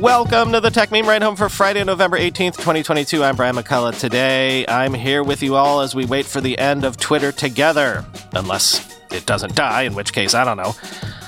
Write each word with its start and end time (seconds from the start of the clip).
Welcome 0.00 0.52
to 0.52 0.60
the 0.60 0.70
Techmeme 0.70 1.06
Ride 1.06 1.24
Home 1.24 1.34
for 1.34 1.48
Friday, 1.48 1.82
November 1.82 2.16
18th, 2.16 2.54
2022. 2.54 3.24
I'm 3.24 3.34
Brian 3.34 3.56
McCullough. 3.56 3.98
Today, 3.98 4.64
I'm 4.68 4.94
here 4.94 5.24
with 5.24 5.42
you 5.42 5.56
all 5.56 5.80
as 5.80 5.92
we 5.92 6.04
wait 6.04 6.24
for 6.24 6.40
the 6.40 6.56
end 6.56 6.84
of 6.84 6.96
Twitter 6.98 7.32
together. 7.32 8.04
Unless 8.32 8.96
it 9.10 9.26
doesn't 9.26 9.56
die, 9.56 9.82
in 9.82 9.94
which 9.96 10.12
case, 10.12 10.34
I 10.34 10.44
don't 10.44 10.56
know. 10.56 10.76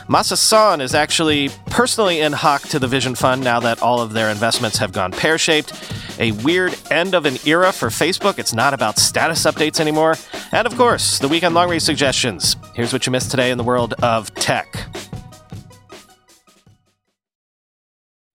Masa 0.08 0.36
Son 0.36 0.80
is 0.80 0.94
actually 0.94 1.48
personally 1.66 2.20
in 2.20 2.32
hock 2.32 2.62
to 2.68 2.78
the 2.78 2.86
Vision 2.86 3.16
Fund 3.16 3.42
now 3.42 3.58
that 3.58 3.82
all 3.82 4.00
of 4.00 4.12
their 4.12 4.30
investments 4.30 4.78
have 4.78 4.92
gone 4.92 5.10
pear 5.10 5.36
shaped. 5.36 5.72
A 6.20 6.30
weird 6.30 6.78
end 6.92 7.14
of 7.14 7.26
an 7.26 7.38
era 7.44 7.72
for 7.72 7.88
Facebook. 7.88 8.38
It's 8.38 8.54
not 8.54 8.72
about 8.72 8.98
status 8.98 9.46
updates 9.46 9.80
anymore. 9.80 10.14
And 10.52 10.68
of 10.68 10.76
course, 10.76 11.18
the 11.18 11.26
weekend 11.26 11.56
long 11.56 11.70
read 11.70 11.82
suggestions. 11.82 12.54
Here's 12.74 12.92
what 12.92 13.04
you 13.04 13.10
missed 13.10 13.32
today 13.32 13.50
in 13.50 13.58
the 13.58 13.64
world 13.64 13.94
of 13.94 14.32
tech. 14.36 14.86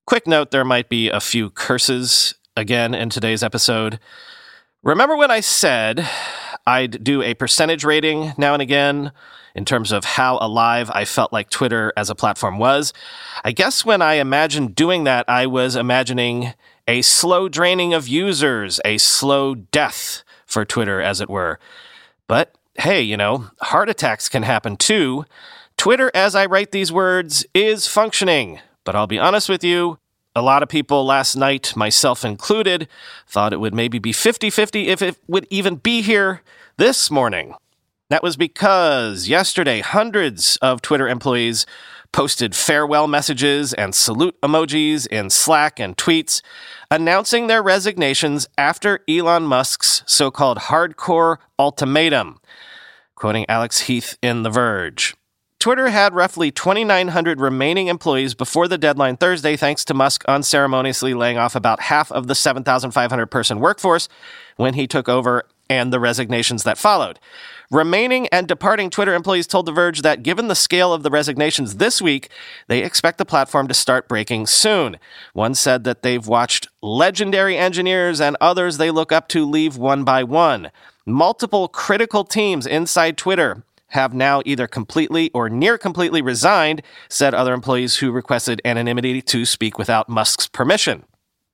Quick 0.06 0.28
note 0.28 0.52
there 0.52 0.64
might 0.64 0.88
be 0.88 1.10
a 1.10 1.20
few 1.20 1.50
curses 1.50 2.36
again 2.56 2.94
in 2.94 3.10
today's 3.10 3.42
episode. 3.42 4.00
Remember 4.84 5.18
when 5.18 5.32
I 5.32 5.40
said 5.40 6.08
I'd 6.68 7.04
do 7.04 7.24
a 7.24 7.34
percentage 7.34 7.84
rating 7.84 8.34
now 8.38 8.54
and 8.54 8.62
again 8.62 9.12
in 9.56 9.66
terms 9.66 9.92
of 9.92 10.06
how 10.06 10.38
alive 10.40 10.92
I 10.94 11.06
felt 11.06 11.34
like 11.34 11.50
Twitter 11.50 11.92
as 11.98 12.12
a 12.12 12.16
platform 12.16 12.60
was? 12.60 12.94
I 13.44 13.52
guess 13.52 13.84
when 13.84 14.04
I 14.04 14.16
imagined 14.16 14.76
doing 14.76 15.06
that, 15.06 15.26
I 15.28 15.48
was 15.48 15.76
imagining 15.76 16.54
a 16.88 17.02
slow 17.02 17.50
draining 17.50 17.96
of 17.96 18.08
users, 18.08 18.80
a 18.86 19.00
slow 19.00 19.56
death 19.56 20.24
for 20.46 20.66
Twitter, 20.66 21.02
as 21.02 21.20
it 21.20 21.32
were. 21.32 21.58
But 22.28 22.56
hey, 22.76 23.02
you 23.02 23.18
know, 23.18 23.48
heart 23.60 23.90
attacks 23.90 24.30
can 24.30 24.44
happen 24.44 24.78
too. 24.78 25.26
Twitter, 25.78 26.12
as 26.14 26.36
I 26.36 26.46
write 26.46 26.72
these 26.72 26.92
words, 26.92 27.44
is 27.56 27.88
functioning. 27.88 28.60
But 28.86 28.96
I'll 28.96 29.08
be 29.08 29.20
honest 29.20 29.50
with 29.50 29.64
you, 29.64 29.98
a 30.36 30.42
lot 30.42 30.62
of 30.64 30.70
people 30.70 31.06
last 31.06 31.36
night, 31.36 31.76
myself 31.76 32.26
included, 32.26 32.88
thought 33.28 33.54
it 33.54 33.60
would 33.60 33.74
maybe 33.74 34.00
be 34.00 34.12
50 34.12 34.50
50 34.50 34.88
if 34.90 35.02
it 35.02 35.18
would 35.28 35.48
even 35.50 35.76
be 35.76 36.02
here 36.02 36.42
this 36.78 37.10
morning. 37.10 37.56
That 38.10 38.22
was 38.22 38.36
because 38.38 39.28
yesterday, 39.28 39.80
hundreds 39.80 40.58
of 40.58 40.82
Twitter 40.82 41.08
employees 41.08 41.66
posted 42.12 42.56
farewell 42.56 43.08
messages 43.08 43.74
and 43.74 43.96
salute 43.96 44.40
emojis 44.42 45.08
in 45.08 45.30
Slack 45.30 45.80
and 45.80 45.98
tweets, 45.98 46.42
announcing 46.92 47.48
their 47.48 47.64
resignations 47.64 48.48
after 48.58 49.00
Elon 49.10 49.44
Musk's 49.44 50.04
so 50.06 50.32
called 50.32 50.58
hardcore 50.60 51.38
ultimatum. 51.58 52.40
Quoting 53.16 53.46
Alex 53.50 53.82
Heath 53.82 54.18
in 54.22 54.44
The 54.44 54.50
Verge. 54.50 55.16
Twitter 55.66 55.90
had 55.90 56.14
roughly 56.14 56.52
2,900 56.52 57.42
remaining 57.42 57.88
employees 57.88 58.36
before 58.36 58.68
the 58.68 58.78
deadline 58.78 59.18
Thursday, 59.18 59.56
thanks 59.56 59.84
to 59.84 59.96
Musk 59.96 60.24
unceremoniously 60.28 61.16
laying 61.16 61.40
off 61.40 61.56
about 61.56 61.82
half 61.82 62.12
of 62.12 62.28
the 62.28 62.36
7,500 62.36 63.26
person 63.26 63.60
workforce 63.60 64.08
when 64.58 64.76
he 64.76 64.86
took 64.86 65.10
over 65.10 65.42
and 65.68 65.92
the 65.92 66.00
resignations 66.00 66.62
that 66.66 66.78
followed. 66.78 67.20
Remaining 67.72 68.28
and 68.28 68.48
departing 68.48 68.92
Twitter 68.92 69.16
employees 69.16 69.48
told 69.48 69.66
The 69.66 69.72
Verge 69.72 70.04
that 70.04 70.22
given 70.22 70.50
the 70.50 70.54
scale 70.54 70.94
of 70.94 71.02
the 71.02 71.10
resignations 71.10 71.78
this 71.78 72.00
week, 72.00 72.30
they 72.68 72.84
expect 72.84 73.18
the 73.18 73.26
platform 73.26 73.68
to 73.68 73.74
start 73.74 74.08
breaking 74.08 74.46
soon. 74.46 74.98
One 75.34 75.56
said 75.56 75.84
that 75.84 76.04
they've 76.04 76.28
watched 76.28 76.68
legendary 76.84 77.58
engineers 77.58 78.22
and 78.22 78.38
others 78.40 78.78
they 78.78 78.92
look 78.92 79.12
up 79.12 79.28
to 79.30 79.50
leave 79.50 79.78
one 79.78 80.04
by 80.04 80.24
one. 80.24 80.70
Multiple 81.08 81.68
critical 81.68 82.24
teams 82.24 82.68
inside 82.68 83.18
Twitter 83.18 83.64
have 83.96 84.14
now 84.14 84.42
either 84.46 84.68
completely 84.68 85.32
or 85.34 85.50
near 85.50 85.78
completely 85.78 86.22
resigned, 86.22 86.82
said 87.10 87.34
other 87.34 87.54
employees 87.54 87.96
who 87.96 88.12
requested 88.12 88.62
anonymity 88.64 89.22
to 89.22 89.46
speak 89.46 89.78
without 89.78 90.08
Musk's 90.08 90.48
permission. 90.48 91.06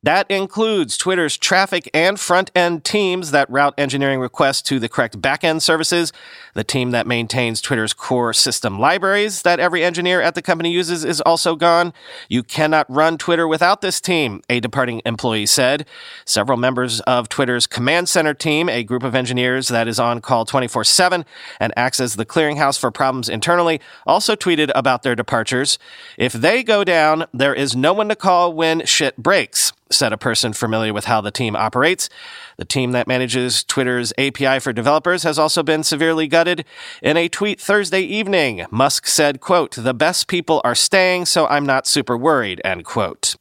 That 0.04 0.32
includes 0.32 0.98
Twitter's 0.98 1.38
traffic 1.38 1.88
and 1.94 2.20
front 2.20 2.50
end 2.56 2.84
teams 2.84 3.30
that 3.30 3.48
route 3.52 3.76
engineering 3.78 4.20
requests 4.20 4.64
to 4.64 4.80
the 4.80 4.90
correct 4.90 5.22
back 5.22 5.44
end 5.44 5.62
services. 5.62 6.12
The 6.56 6.64
team 6.64 6.90
that 6.90 7.06
maintains 7.06 7.62
Twitter's 7.62 7.94
core 7.94 8.34
system 8.34 8.80
libraries 8.80 9.44
that 9.44 9.60
every 9.60 9.84
engineer 9.84 10.20
at 10.20 10.34
the 10.34 10.42
company 10.42 10.72
uses 10.72 11.06
is 11.06 11.22
also 11.22 11.56
gone. 11.56 11.94
You 12.30 12.42
cannot 12.42 12.90
run 12.90 13.20
Twitter 13.20 13.48
without 13.48 13.82
this 13.82 14.02
team, 14.02 14.42
a 14.50 14.60
departing 14.60 15.04
employee 15.06 15.46
said. 15.46 15.86
Several 16.26 16.58
members 16.58 17.00
of 17.02 17.30
Twitter's 17.30 17.68
command 17.68 18.10
center 18.10 18.34
team, 18.34 18.70
a 18.70 18.84
group 18.84 19.04
of 19.04 19.14
engineers 19.14 19.68
that 19.68 19.88
is 19.88 20.00
on 20.00 20.20
call 20.20 20.46
24 20.46 20.84
7 20.84 21.26
and 21.60 21.74
acts 21.78 22.00
as 22.00 22.16
the 22.16 22.26
clearinghouse 22.26 22.80
for 22.80 22.90
problems 22.90 23.30
internally, 23.30 23.80
also 24.08 24.36
tweeted 24.36 24.72
about 24.74 25.04
their 25.04 25.16
departures. 25.16 25.78
If 26.18 26.34
they 26.34 26.64
go 26.64 26.84
down, 26.84 27.28
there 27.32 27.54
is 27.54 27.76
no 27.76 27.94
one 27.94 28.10
to 28.10 28.16
call 28.16 28.52
when 28.52 28.84
shit 28.88 29.16
breaks 29.16 29.74
said 29.94 30.14
a 30.14 30.18
person 30.18 30.54
familiar 30.54 30.94
with 30.94 31.06
how 31.06 31.22
the 31.22 31.32
team 31.32 31.56
operates. 31.56 32.10
The 32.58 32.66
team 32.66 32.92
that 32.92 33.08
manages 33.08 33.64
Twitter's 33.64 34.14
API 34.18 34.60
for 34.60 34.74
developers 34.74 35.24
has 35.24 35.40
also 35.40 35.64
been 35.64 35.84
severely 35.84 36.28
gutted. 36.28 36.66
In 37.02 37.18
a 37.18 37.30
tweet 37.30 37.60
Thursday 37.60 38.02
evening, 38.02 38.66
Musk 38.72 39.08
said, 39.08 39.40
quote, 39.40 39.76
the 39.76 39.94
best 39.94 40.28
people 40.28 40.62
are 40.64 40.76
staying, 40.76 41.26
so 41.26 41.48
I'm 41.48 41.66
not 41.66 41.88
super 41.88 42.18
worried, 42.18 42.62
end 42.64 42.86
quote. 42.86 43.36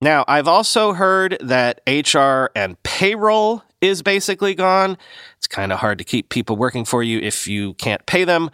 Now, 0.00 0.24
I've 0.28 0.48
also 0.48 0.92
heard 0.92 1.38
that 1.40 1.80
HR 1.86 2.50
and 2.54 2.82
payroll 2.82 3.62
is 3.80 4.02
basically 4.02 4.54
gone. 4.54 4.98
It's 5.38 5.46
kind 5.46 5.72
of 5.72 5.78
hard 5.78 5.98
to 5.98 6.04
keep 6.04 6.28
people 6.28 6.56
working 6.56 6.84
for 6.84 7.02
you 7.02 7.18
if 7.18 7.48
you 7.48 7.74
can't 7.74 8.04
pay 8.06 8.24
them 8.24 8.50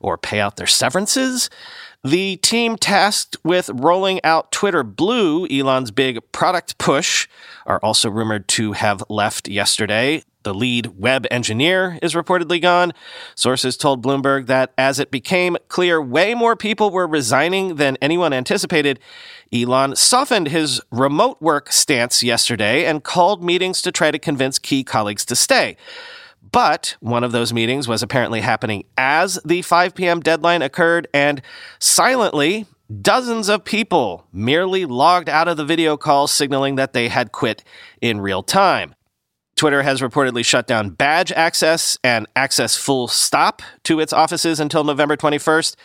or 0.00 0.16
pay 0.16 0.40
out 0.40 0.56
their 0.56 0.66
severances. 0.66 1.50
The 2.06 2.36
team 2.36 2.76
tasked 2.76 3.36
with 3.42 3.68
rolling 3.68 4.20
out 4.22 4.52
Twitter 4.52 4.84
Blue, 4.84 5.44
Elon's 5.48 5.90
big 5.90 6.20
product 6.30 6.78
push, 6.78 7.26
are 7.66 7.80
also 7.82 8.08
rumored 8.08 8.46
to 8.50 8.74
have 8.74 9.02
left 9.08 9.48
yesterday. 9.48 10.22
The 10.44 10.54
lead 10.54 10.96
web 10.96 11.26
engineer 11.32 11.98
is 12.02 12.14
reportedly 12.14 12.62
gone. 12.62 12.92
Sources 13.34 13.76
told 13.76 14.04
Bloomberg 14.04 14.46
that 14.46 14.72
as 14.78 15.00
it 15.00 15.10
became 15.10 15.56
clear 15.66 16.00
way 16.00 16.32
more 16.32 16.54
people 16.54 16.92
were 16.92 17.08
resigning 17.08 17.74
than 17.74 17.98
anyone 18.00 18.32
anticipated, 18.32 19.00
Elon 19.52 19.96
softened 19.96 20.46
his 20.46 20.80
remote 20.92 21.42
work 21.42 21.72
stance 21.72 22.22
yesterday 22.22 22.84
and 22.84 23.02
called 23.02 23.42
meetings 23.42 23.82
to 23.82 23.90
try 23.90 24.12
to 24.12 24.18
convince 24.20 24.60
key 24.60 24.84
colleagues 24.84 25.24
to 25.24 25.34
stay. 25.34 25.76
But 26.56 26.96
one 27.00 27.22
of 27.22 27.32
those 27.32 27.52
meetings 27.52 27.86
was 27.86 28.02
apparently 28.02 28.40
happening 28.40 28.84
as 28.96 29.38
the 29.44 29.60
5 29.60 29.94
p.m. 29.94 30.20
deadline 30.20 30.62
occurred, 30.62 31.06
and 31.12 31.42
silently, 31.78 32.64
dozens 33.02 33.50
of 33.50 33.62
people 33.62 34.26
merely 34.32 34.86
logged 34.86 35.28
out 35.28 35.48
of 35.48 35.58
the 35.58 35.66
video 35.66 35.98
call, 35.98 36.26
signaling 36.26 36.76
that 36.76 36.94
they 36.94 37.08
had 37.08 37.30
quit 37.30 37.62
in 38.00 38.22
real 38.22 38.42
time. 38.42 38.94
Twitter 39.54 39.82
has 39.82 40.00
reportedly 40.00 40.42
shut 40.42 40.66
down 40.66 40.88
badge 40.88 41.30
access 41.30 41.98
and 42.02 42.26
access 42.34 42.74
full 42.74 43.06
stop 43.06 43.60
to 43.84 44.00
its 44.00 44.14
offices 44.14 44.58
until 44.58 44.82
November 44.82 45.14
21st. 45.14 45.76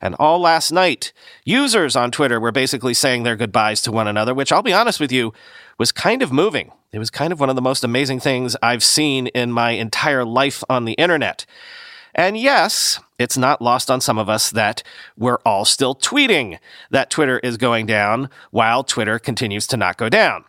And 0.00 0.14
all 0.20 0.38
last 0.38 0.70
night, 0.70 1.12
users 1.44 1.96
on 1.96 2.12
Twitter 2.12 2.38
were 2.38 2.52
basically 2.52 2.94
saying 2.94 3.24
their 3.24 3.34
goodbyes 3.34 3.82
to 3.82 3.90
one 3.90 4.06
another, 4.06 4.32
which 4.32 4.52
I'll 4.52 4.62
be 4.62 4.72
honest 4.72 5.00
with 5.00 5.10
you, 5.10 5.32
was 5.76 5.90
kind 5.90 6.22
of 6.22 6.30
moving. 6.30 6.70
It 6.92 6.98
was 6.98 7.10
kind 7.10 7.32
of 7.32 7.38
one 7.38 7.50
of 7.50 7.56
the 7.56 7.62
most 7.62 7.84
amazing 7.84 8.18
things 8.18 8.56
I've 8.62 8.82
seen 8.82 9.28
in 9.28 9.52
my 9.52 9.72
entire 9.72 10.24
life 10.24 10.64
on 10.68 10.86
the 10.86 10.94
internet. 10.94 11.46
And 12.14 12.36
yes, 12.36 12.98
it's 13.16 13.36
not 13.36 13.62
lost 13.62 13.90
on 13.90 14.00
some 14.00 14.18
of 14.18 14.28
us 14.28 14.50
that 14.50 14.82
we're 15.16 15.38
all 15.46 15.64
still 15.64 15.94
tweeting 15.94 16.58
that 16.90 17.08
Twitter 17.08 17.38
is 17.38 17.56
going 17.56 17.86
down 17.86 18.28
while 18.50 18.82
Twitter 18.82 19.20
continues 19.20 19.68
to 19.68 19.76
not 19.76 19.98
go 19.98 20.08
down. 20.08 20.44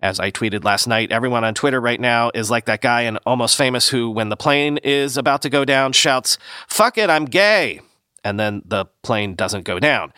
As 0.00 0.18
I 0.18 0.32
tweeted 0.32 0.64
last 0.64 0.88
night, 0.88 1.12
everyone 1.12 1.44
on 1.44 1.54
Twitter 1.54 1.80
right 1.80 2.00
now 2.00 2.30
is 2.34 2.50
like 2.50 2.66
that 2.66 2.82
guy 2.82 3.02
in 3.02 3.16
Almost 3.18 3.56
Famous 3.56 3.88
who, 3.88 4.10
when 4.10 4.28
the 4.28 4.36
plane 4.36 4.78
is 4.78 5.16
about 5.16 5.40
to 5.42 5.48
go 5.48 5.64
down, 5.64 5.92
shouts, 5.92 6.36
Fuck 6.68 6.98
it, 6.98 7.08
I'm 7.08 7.24
gay. 7.26 7.80
And 8.24 8.38
then 8.38 8.62
the 8.66 8.86
plane 9.02 9.36
doesn't 9.36 9.64
go 9.64 9.78
down. 9.78 10.12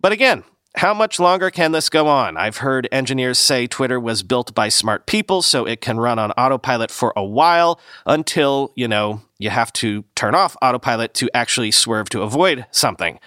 But 0.00 0.12
again, 0.12 0.44
how 0.76 0.94
much 0.94 1.18
longer 1.18 1.50
can 1.50 1.72
this 1.72 1.88
go 1.88 2.06
on? 2.06 2.36
I've 2.36 2.58
heard 2.58 2.88
engineers 2.92 3.38
say 3.38 3.66
Twitter 3.66 3.98
was 3.98 4.22
built 4.22 4.54
by 4.54 4.68
smart 4.68 5.06
people, 5.06 5.42
so 5.42 5.66
it 5.66 5.80
can 5.80 5.98
run 5.98 6.18
on 6.18 6.30
autopilot 6.32 6.90
for 6.90 7.12
a 7.16 7.24
while 7.24 7.80
until, 8.06 8.72
you 8.76 8.86
know, 8.86 9.22
you 9.38 9.50
have 9.50 9.72
to 9.74 10.04
turn 10.14 10.34
off 10.34 10.56
autopilot 10.62 11.12
to 11.14 11.28
actually 11.34 11.70
swerve 11.70 12.08
to 12.10 12.22
avoid 12.22 12.66
something. 12.70 13.18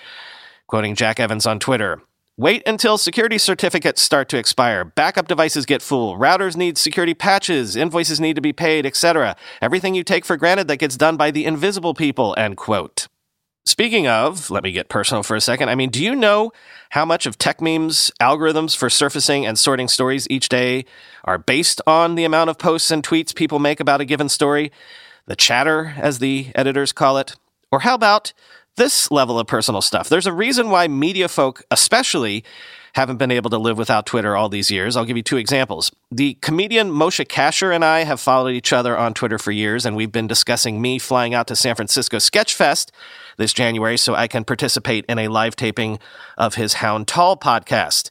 Quoting 0.68 0.96
Jack 0.96 1.20
Evans 1.20 1.46
on 1.46 1.60
Twitter, 1.60 2.02
Wait 2.36 2.64
until 2.66 2.98
security 2.98 3.38
certificates 3.38 4.02
start 4.02 4.28
to 4.28 4.40
expire. 4.40 4.84
Backup 4.84 5.28
devices 5.28 5.68
get 5.68 5.84
full. 5.84 6.18
Routers 6.18 6.58
need 6.58 6.80
security 6.80 7.14
patches. 7.14 7.76
Invoices 7.76 8.20
need 8.20 8.36
to 8.36 8.42
be 8.42 8.52
paid, 8.52 8.88
etc. 8.88 9.36
Everything 9.62 9.94
you 9.94 10.04
take 10.04 10.26
for 10.26 10.36
granted 10.36 10.68
that 10.68 10.78
gets 10.78 10.98
done 10.98 11.16
by 11.16 11.30
the 11.30 11.46
invisible 11.46 11.94
people, 11.94 12.34
end 12.36 12.58
quote. 12.58 13.08
Speaking 13.66 14.08
of, 14.08 14.52
let 14.52 14.64
me 14.64 14.72
get 14.74 14.90
personal 14.90 15.24
for 15.24 15.36
a 15.36 15.42
second. 15.42 15.70
I 15.70 15.76
mean, 15.76 15.90
do 15.90 16.04
you 16.04 16.16
know 16.16 16.52
how 16.90 17.06
much 17.06 17.26
of 17.26 17.38
Techmeme's 17.38 18.12
algorithms 18.22 18.76
for 18.76 18.90
surfacing 18.90 19.46
and 19.46 19.58
sorting 19.58 19.88
stories 19.88 20.28
each 20.30 20.50
day 20.50 20.86
are 21.24 21.38
based 21.38 21.80
on 21.88 22.16
the 22.16 22.26
amount 22.26 22.50
of 22.50 22.58
posts 22.58 22.92
and 22.92 23.04
tweets 23.04 23.34
people 23.34 23.60
make 23.60 23.80
about 23.80 24.02
a 24.02 24.06
given 24.06 24.28
story? 24.28 24.72
The 25.28 25.38
chatter, 25.38 25.94
as 25.98 26.20
the 26.20 26.48
editors 26.56 26.92
call 26.92 27.18
it. 27.18 27.36
Or 27.72 27.80
how 27.80 27.96
about 27.96 28.34
this 28.76 29.12
level 29.12 29.40
of 29.40 29.48
personal 29.48 29.82
stuff. 29.82 30.10
There's 30.10 30.28
a 30.28 30.34
reason 30.34 30.70
why 30.70 30.88
media 30.88 31.28
folk, 31.28 31.64
especially, 31.70 32.44
haven't 32.94 33.18
been 33.18 33.32
able 33.32 33.50
to 33.50 33.58
live 33.58 33.78
without 33.78 34.06
Twitter 34.06 34.36
all 34.36 34.50
these 34.50 34.70
years. 34.72 34.96
I'll 34.96 35.06
give 35.06 35.18
you 35.18 35.24
two 35.24 35.38
examples. 35.38 35.92
The 36.12 36.36
comedian 36.42 36.92
Moshe 36.92 37.26
Kasher 37.26 37.74
and 37.74 37.84
I 37.84 38.04
have 38.04 38.20
followed 38.20 38.50
each 38.50 38.74
other 38.74 38.98
on 38.98 39.14
Twitter 39.14 39.38
for 39.38 39.52
years, 39.52 39.86
and 39.86 39.96
we've 39.96 40.12
been 40.12 40.28
discussing 40.28 40.82
me 40.82 41.00
flying 41.00 41.34
out 41.34 41.48
to 41.48 41.56
San 41.56 41.76
Francisco 41.76 42.18
Sketchfest 42.18 42.92
this 43.38 43.54
January 43.54 43.98
so 43.98 44.16
I 44.16 44.28
can 44.28 44.44
participate 44.44 45.06
in 45.06 45.20
a 45.20 45.28
live 45.28 45.56
taping 45.56 46.00
of 46.38 46.56
his 46.56 46.76
Hound 46.76 47.08
Tall 47.08 47.38
podcast. 47.38 48.10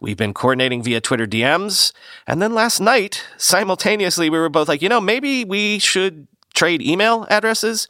We've 0.00 0.16
been 0.16 0.34
coordinating 0.34 0.82
via 0.82 1.00
Twitter 1.00 1.26
DMs. 1.26 1.92
And 2.26 2.40
then 2.40 2.54
last 2.54 2.80
night, 2.80 3.24
simultaneously, 3.36 4.30
we 4.30 4.38
were 4.38 4.48
both 4.48 4.68
like, 4.68 4.82
you 4.82 4.88
know, 4.88 5.00
maybe 5.00 5.44
we 5.44 5.78
should 5.78 6.28
trade 6.54 6.82
email 6.82 7.26
addresses. 7.30 7.88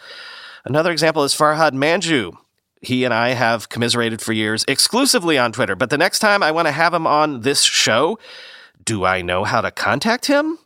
Another 0.64 0.90
example 0.90 1.24
is 1.24 1.34
Farhad 1.34 1.72
Manjoo. 1.72 2.36
He 2.80 3.04
and 3.04 3.12
I 3.12 3.30
have 3.30 3.68
commiserated 3.68 4.20
for 4.20 4.32
years 4.32 4.64
exclusively 4.68 5.36
on 5.36 5.52
Twitter, 5.52 5.74
but 5.74 5.90
the 5.90 5.98
next 5.98 6.20
time 6.20 6.42
I 6.42 6.52
want 6.52 6.68
to 6.68 6.72
have 6.72 6.94
him 6.94 7.06
on 7.06 7.40
this 7.40 7.62
show, 7.62 8.18
do 8.84 9.04
I 9.04 9.20
know 9.20 9.44
how 9.44 9.60
to 9.60 9.70
contact 9.70 10.26
him? 10.26 10.58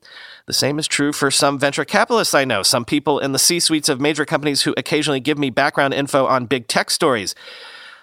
The 0.47 0.53
same 0.53 0.79
is 0.79 0.89
true 0.89 1.13
for 1.13 1.31
some 1.31 1.59
venture 1.59 1.85
capitalists 1.85 2.35
I 2.35 2.45
know, 2.45 2.63
some 2.63 2.85
people 2.85 3.19
in 3.19 3.33
the 3.33 3.39
C 3.39 3.61
suites 3.61 3.89
of 3.89 4.01
major 4.01 4.25
companies 4.25 4.63
who 4.63 4.75
occasionally 4.77 5.21
give 5.21 5.39
me 5.39 5.51
background 5.51 5.95
info 5.95 6.27
on 6.27 6.47
big 6.47 6.67
tech 6.67 6.91
stories. 6.91 7.35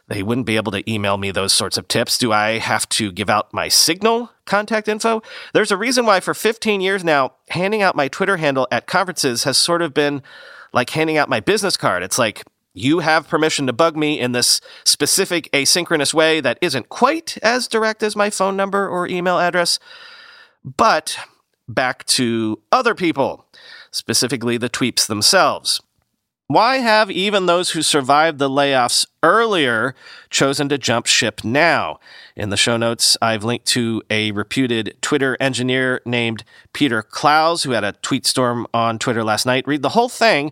They 0.07 0.23
wouldn't 0.23 0.47
be 0.47 0.55
able 0.55 0.71
to 0.71 0.91
email 0.91 1.17
me 1.17 1.29
those 1.29 1.53
sorts 1.53 1.77
of 1.77 1.87
tips. 1.87 2.17
Do 2.17 2.31
I 2.31 2.57
have 2.57 2.89
to 2.89 3.11
give 3.11 3.29
out 3.29 3.53
my 3.53 3.67
Signal 3.67 4.31
contact 4.45 4.87
info? 4.87 5.21
There's 5.53 5.71
a 5.71 5.77
reason 5.77 6.05
why 6.05 6.19
for 6.19 6.33
15 6.33 6.81
years 6.81 7.03
now, 7.03 7.33
handing 7.49 7.83
out 7.83 7.95
my 7.95 8.07
Twitter 8.07 8.37
handle 8.37 8.67
at 8.71 8.87
conferences 8.87 9.43
has 9.43 9.57
sort 9.57 9.83
of 9.83 9.93
been 9.93 10.23
like 10.73 10.89
handing 10.89 11.17
out 11.17 11.29
my 11.29 11.39
business 11.39 11.77
card. 11.77 12.01
It's 12.01 12.17
like, 12.17 12.43
you 12.73 12.99
have 12.99 13.27
permission 13.27 13.67
to 13.67 13.73
bug 13.73 13.97
me 13.97 14.19
in 14.19 14.31
this 14.31 14.61
specific 14.83 15.49
asynchronous 15.51 16.13
way 16.13 16.39
that 16.39 16.57
isn't 16.61 16.89
quite 16.89 17.37
as 17.43 17.67
direct 17.67 18.01
as 18.03 18.15
my 18.15 18.29
phone 18.29 18.55
number 18.55 18.87
or 18.87 19.07
email 19.07 19.39
address. 19.39 19.79
But 20.63 21.17
back 21.69 22.05
to 22.07 22.61
other 22.71 22.93
people, 22.93 23.45
specifically 23.91 24.57
the 24.57 24.69
tweeps 24.69 25.07
themselves. 25.07 25.79
Why 26.47 26.77
have 26.77 27.11
even 27.11 27.45
those 27.45 27.71
who 27.71 27.83
survived 27.83 28.39
the 28.39 28.49
layoffs 28.49 29.05
earlier 29.21 29.93
chosen 30.31 30.67
to 30.69 30.79
jump 30.79 31.05
ship 31.05 31.43
now? 31.43 31.99
In 32.35 32.49
the 32.49 32.57
show 32.57 32.75
notes, 32.75 33.15
I've 33.21 33.43
linked 33.43 33.67
to 33.67 34.01
a 34.09 34.31
reputed 34.31 34.97
Twitter 34.99 35.37
engineer 35.39 36.01
named 36.07 36.43
Peter 36.73 37.03
Clowes, 37.03 37.61
who 37.61 37.71
had 37.71 37.83
a 37.83 37.91
tweet 37.91 38.25
storm 38.25 38.65
on 38.73 38.97
Twitter 38.97 39.23
last 39.23 39.45
night. 39.45 39.67
Read 39.67 39.83
the 39.83 39.89
whole 39.89 40.09
thing 40.09 40.51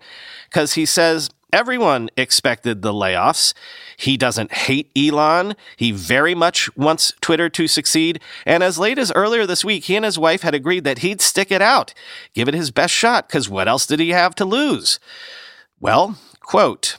because 0.52 0.74
he 0.74 0.86
says 0.86 1.32
Everyone 1.54 2.10
expected 2.18 2.82
the 2.82 2.92
layoffs. 2.92 3.54
He 3.96 4.18
doesn't 4.18 4.52
hate 4.52 4.92
Elon. 4.98 5.56
He 5.78 5.92
very 5.92 6.36
much 6.36 6.76
wants 6.76 7.14
Twitter 7.22 7.48
to 7.50 7.68
succeed. 7.68 8.22
And 8.46 8.64
as 8.64 8.78
late 8.78 9.00
as 9.00 9.14
earlier 9.14 9.46
this 9.46 9.64
week, 9.64 9.86
he 9.86 9.96
and 9.96 10.04
his 10.04 10.20
wife 10.20 10.42
had 10.42 10.54
agreed 10.54 10.84
that 10.84 11.00
he'd 11.00 11.22
stick 11.22 11.50
it 11.50 11.62
out, 11.62 11.94
give 12.34 12.50
it 12.50 12.54
his 12.54 12.72
best 12.72 12.94
shot, 12.94 13.28
because 13.28 13.50
what 13.50 13.68
else 13.68 13.86
did 13.86 14.02
he 14.02 14.10
have 14.10 14.36
to 14.36 14.46
lose? 14.46 15.00
Well, 15.80 16.18
quote, 16.42 16.98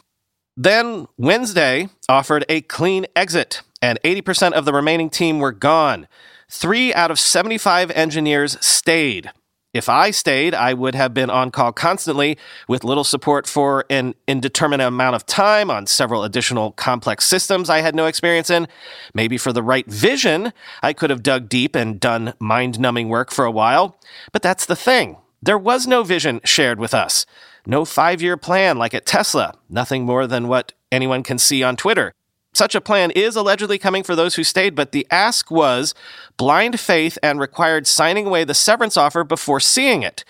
then 0.57 1.07
Wednesday 1.17 1.89
offered 2.09 2.45
a 2.49 2.63
clean 2.63 3.07
exit, 3.15 3.63
and 3.83 4.01
80% 4.03 4.53
of 4.53 4.65
the 4.65 4.73
remaining 4.73 5.11
team 5.11 5.41
were 5.41 5.53
gone. 5.53 6.09
Three 6.51 6.95
out 6.95 7.11
of 7.11 7.19
75 7.21 7.91
engineers 7.91 8.57
stayed. 8.65 9.31
If 9.79 9.89
I 9.89 10.11
stayed, 10.11 10.55
I 10.55 10.75
would 10.75 10.97
have 10.97 11.15
been 11.15 11.31
on 11.31 11.53
call 11.53 11.73
constantly 11.73 12.37
with 12.67 12.83
little 12.83 13.05
support 13.05 13.47
for 13.47 13.85
an 13.89 14.17
indeterminate 14.27 14.89
amount 14.89 15.15
of 15.15 15.25
time 15.25 15.71
on 15.71 15.87
several 15.87 16.25
additional 16.25 16.73
complex 16.73 17.25
systems 17.25 17.71
I 17.71 17.81
had 17.81 17.95
no 17.95 18.07
experience 18.07 18.51
in. 18.51 18.67
Maybe 19.15 19.39
for 19.39 19.53
the 19.53 19.63
right 19.63 19.87
vision, 19.87 20.53
I 20.83 20.93
could 20.93 21.11
have 21.11 21.23
dug 21.23 21.49
deep 21.49 21.77
and 21.77 22.01
done 22.01 22.35
mind 22.41 22.81
numbing 22.81 23.09
work 23.09 23.31
for 23.31 23.45
a 23.45 23.53
while. 23.53 24.01
But 24.33 24.43
that's 24.43 24.67
the 24.67 24.75
thing. 24.75 25.17
There 25.41 25.57
was 25.57 25.87
no 25.87 26.03
vision 26.03 26.41
shared 26.43 26.81
with 26.81 26.93
us. 26.93 27.25
No 27.65 27.85
five 27.85 28.21
year 28.21 28.37
plan 28.37 28.79
like 28.79 28.95
at 28.95 29.07
Tesla. 29.07 29.55
Nothing 29.71 30.05
more 30.05 30.27
than 30.27 30.49
what 30.49 30.73
anyone 30.91 31.23
can 31.23 31.39
see 31.39 31.63
on 31.63 31.77
Twitter. 31.77 32.13
Such 32.59 32.75
a 32.75 32.81
plan 32.81 33.13
is 33.13 33.37
allegedly 33.37 33.79
coming 33.79 34.03
for 34.03 34.17
those 34.17 34.35
who 34.35 34.43
stayed, 34.43 34.75
but 34.75 34.91
the 34.91 35.07
ask 35.13 35.49
was 35.49 35.95
blind 36.37 36.81
faith 36.81 37.17
and 37.23 37.39
required 37.39 37.87
signing 37.87 38.27
away 38.27 38.43
the 38.43 38.53
severance 38.53 38.97
offer 38.97 39.23
before 39.23 39.61
seeing 39.61 40.03
it. 40.03 40.25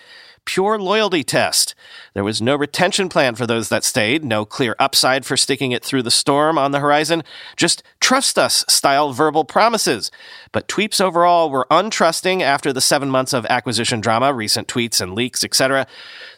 Pure 0.51 0.79
loyalty 0.79 1.23
test. 1.23 1.75
There 2.15 2.23
was 2.23 2.41
no 2.41 2.55
retention 2.55 3.07
plan 3.07 3.35
for 3.35 3.45
those 3.45 3.69
that 3.69 3.83
stayed, 3.83 4.25
no 4.25 4.45
clear 4.45 4.75
upside 4.79 5.23
for 5.23 5.37
sticking 5.37 5.71
it 5.73 5.85
through 5.85 6.01
the 6.01 6.09
storm 6.09 6.57
on 6.57 6.71
the 6.71 6.79
horizon, 6.79 7.21
just 7.55 7.83
trust 7.99 8.39
us 8.39 8.65
style 8.67 9.13
verbal 9.13 9.45
promises. 9.45 10.09
But 10.51 10.67
tweeps 10.67 10.99
overall 10.99 11.51
were 11.51 11.67
untrusting 11.69 12.41
after 12.41 12.73
the 12.73 12.81
seven 12.81 13.11
months 13.11 13.31
of 13.31 13.45
acquisition 13.45 14.01
drama, 14.01 14.33
recent 14.33 14.67
tweets 14.67 14.99
and 14.99 15.13
leaks, 15.13 15.43
etc. 15.43 15.85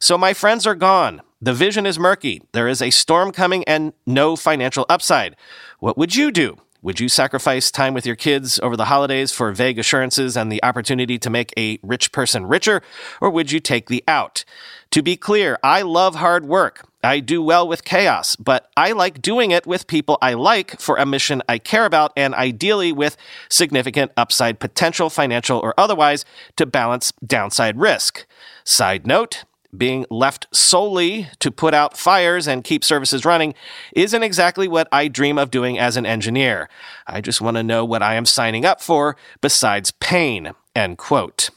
So 0.02 0.18
my 0.18 0.34
friends 0.34 0.68
are 0.68 0.76
gone. 0.76 1.22
The 1.42 1.54
vision 1.54 1.86
is 1.86 1.98
murky. 1.98 2.42
There 2.52 2.68
is 2.68 2.82
a 2.82 2.90
storm 2.90 3.32
coming 3.32 3.64
and 3.64 3.94
no 4.06 4.36
financial 4.36 4.86
upside. 4.90 5.38
What 5.80 5.98
would 5.98 6.18
you 6.18 6.34
do? 6.34 6.58
Would 6.84 7.00
you 7.00 7.10
sacrifice 7.10 7.70
time 7.70 7.94
with 7.94 8.08
your 8.08 8.16
kids 8.16 8.60
over 8.60 8.76
the 8.76 8.86
holidays 8.86 9.32
for 9.32 9.52
vague 9.52 9.78
assurances 9.78 10.36
and 10.36 10.52
the 10.52 10.64
opportunity 10.64 11.20
to 11.20 11.30
make 11.30 11.54
a 11.56 11.78
rich 11.84 12.12
person 12.12 12.48
richer? 12.48 12.82
Or 13.22 13.30
would 13.30 13.52
you 13.52 13.60
take 13.60 13.88
the 13.88 14.04
out? 14.08 14.44
To 14.90 15.04
be 15.04 15.16
clear, 15.16 15.60
I 15.64 15.84
love 15.84 16.16
hard 16.16 16.46
work. 16.46 16.88
I 17.04 17.20
do 17.20 17.42
well 17.42 17.68
with 17.68 17.84
chaos, 17.84 18.36
but 18.36 18.70
I 18.76 18.94
like 18.94 19.22
doing 19.22 19.52
it 19.52 19.68
with 19.68 19.86
people 19.86 20.18
I 20.24 20.34
like 20.34 20.80
for 20.80 20.98
a 20.98 21.06
mission 21.06 21.44
I 21.48 21.60
care 21.60 21.86
about 21.86 22.14
and 22.18 22.34
ideally 22.34 22.92
with 22.92 23.16
significant 23.48 24.12
upside 24.18 24.60
potential, 24.60 25.12
financial 25.12 25.60
or 25.60 25.76
otherwise, 25.80 26.26
to 26.58 26.66
balance 26.66 27.14
downside 27.26 27.78
risk. 27.80 28.26
Side 28.64 29.06
note, 29.06 29.44
being 29.76 30.06
left 30.10 30.48
solely 30.52 31.28
to 31.40 31.52
put 31.52 31.74
out 31.74 31.98
fires 31.98 32.48
and 32.48 32.64
keep 32.64 32.84
services 32.84 33.26
running 33.26 33.54
isn't 33.96 34.24
exactly 34.24 34.68
what 34.68 34.88
I 34.92 35.08
dream 35.08 35.38
of 35.38 35.52
doing 35.52 35.80
as 35.80 35.98
an 35.98 36.06
engineer. 36.06 36.70
I 37.08 37.22
just 37.22 37.42
want 37.42 37.58
to 37.58 37.64
know 37.64 37.86
what 37.86 38.04
I 38.04 38.16
am 38.16 38.26
signing 38.26 38.66
up 38.66 38.82
for 38.82 39.16
besides 39.42 39.92
pain. 39.92 40.52
End 40.76 40.98
quote. 40.98 41.50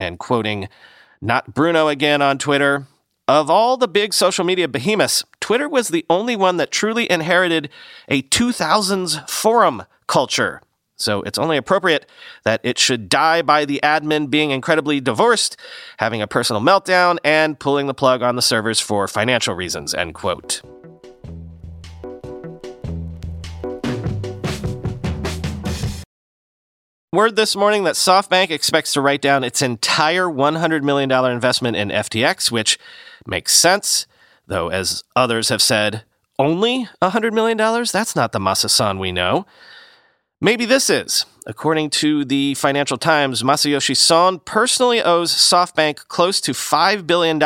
And 0.00 0.18
quoting 0.18 0.68
not 1.20 1.54
Bruno 1.54 1.88
again 1.88 2.22
on 2.22 2.38
Twitter. 2.38 2.86
Of 3.26 3.50
all 3.50 3.76
the 3.76 3.88
big 3.88 4.14
social 4.14 4.44
media 4.44 4.68
behemoths, 4.68 5.24
Twitter 5.38 5.68
was 5.68 5.88
the 5.88 6.06
only 6.08 6.34
one 6.34 6.56
that 6.56 6.70
truly 6.70 7.10
inherited 7.10 7.68
a 8.08 8.22
2000s 8.22 9.28
forum 9.28 9.84
culture 10.06 10.62
so 10.98 11.22
it's 11.22 11.38
only 11.38 11.56
appropriate 11.56 12.06
that 12.44 12.60
it 12.64 12.78
should 12.78 13.08
die 13.08 13.42
by 13.42 13.64
the 13.64 13.80
admin 13.82 14.28
being 14.28 14.50
incredibly 14.50 15.00
divorced, 15.00 15.56
having 15.98 16.20
a 16.20 16.26
personal 16.26 16.60
meltdown, 16.60 17.18
and 17.24 17.58
pulling 17.58 17.86
the 17.86 17.94
plug 17.94 18.22
on 18.22 18.36
the 18.36 18.42
servers 18.42 18.80
for 18.80 19.06
financial 19.06 19.54
reasons, 19.54 19.94
end 19.94 20.14
quote. 20.14 20.60
Word 27.10 27.36
this 27.36 27.56
morning 27.56 27.84
that 27.84 27.94
SoftBank 27.94 28.50
expects 28.50 28.92
to 28.92 29.00
write 29.00 29.22
down 29.22 29.42
its 29.42 29.62
entire 29.62 30.26
$100 30.26 30.82
million 30.82 31.10
investment 31.10 31.74
in 31.74 31.88
FTX, 31.88 32.50
which 32.50 32.78
makes 33.26 33.54
sense, 33.54 34.06
though, 34.46 34.68
as 34.68 35.04
others 35.16 35.48
have 35.48 35.62
said, 35.62 36.04
only 36.38 36.86
$100 37.00 37.32
million? 37.32 37.56
That's 37.56 38.14
not 38.14 38.32
the 38.32 38.38
Masa 38.38 38.68
Son 38.68 38.98
we 38.98 39.10
know. 39.10 39.46
Maybe 40.40 40.66
this 40.66 40.88
is. 40.88 41.26
According 41.46 41.90
to 41.90 42.24
the 42.24 42.54
Financial 42.54 42.96
Times, 42.96 43.42
Masayoshi 43.42 43.96
Son 43.96 44.38
personally 44.38 45.02
owes 45.02 45.34
SoftBank 45.34 46.06
close 46.06 46.40
to 46.42 46.52
$5 46.52 47.08
billion 47.08 47.40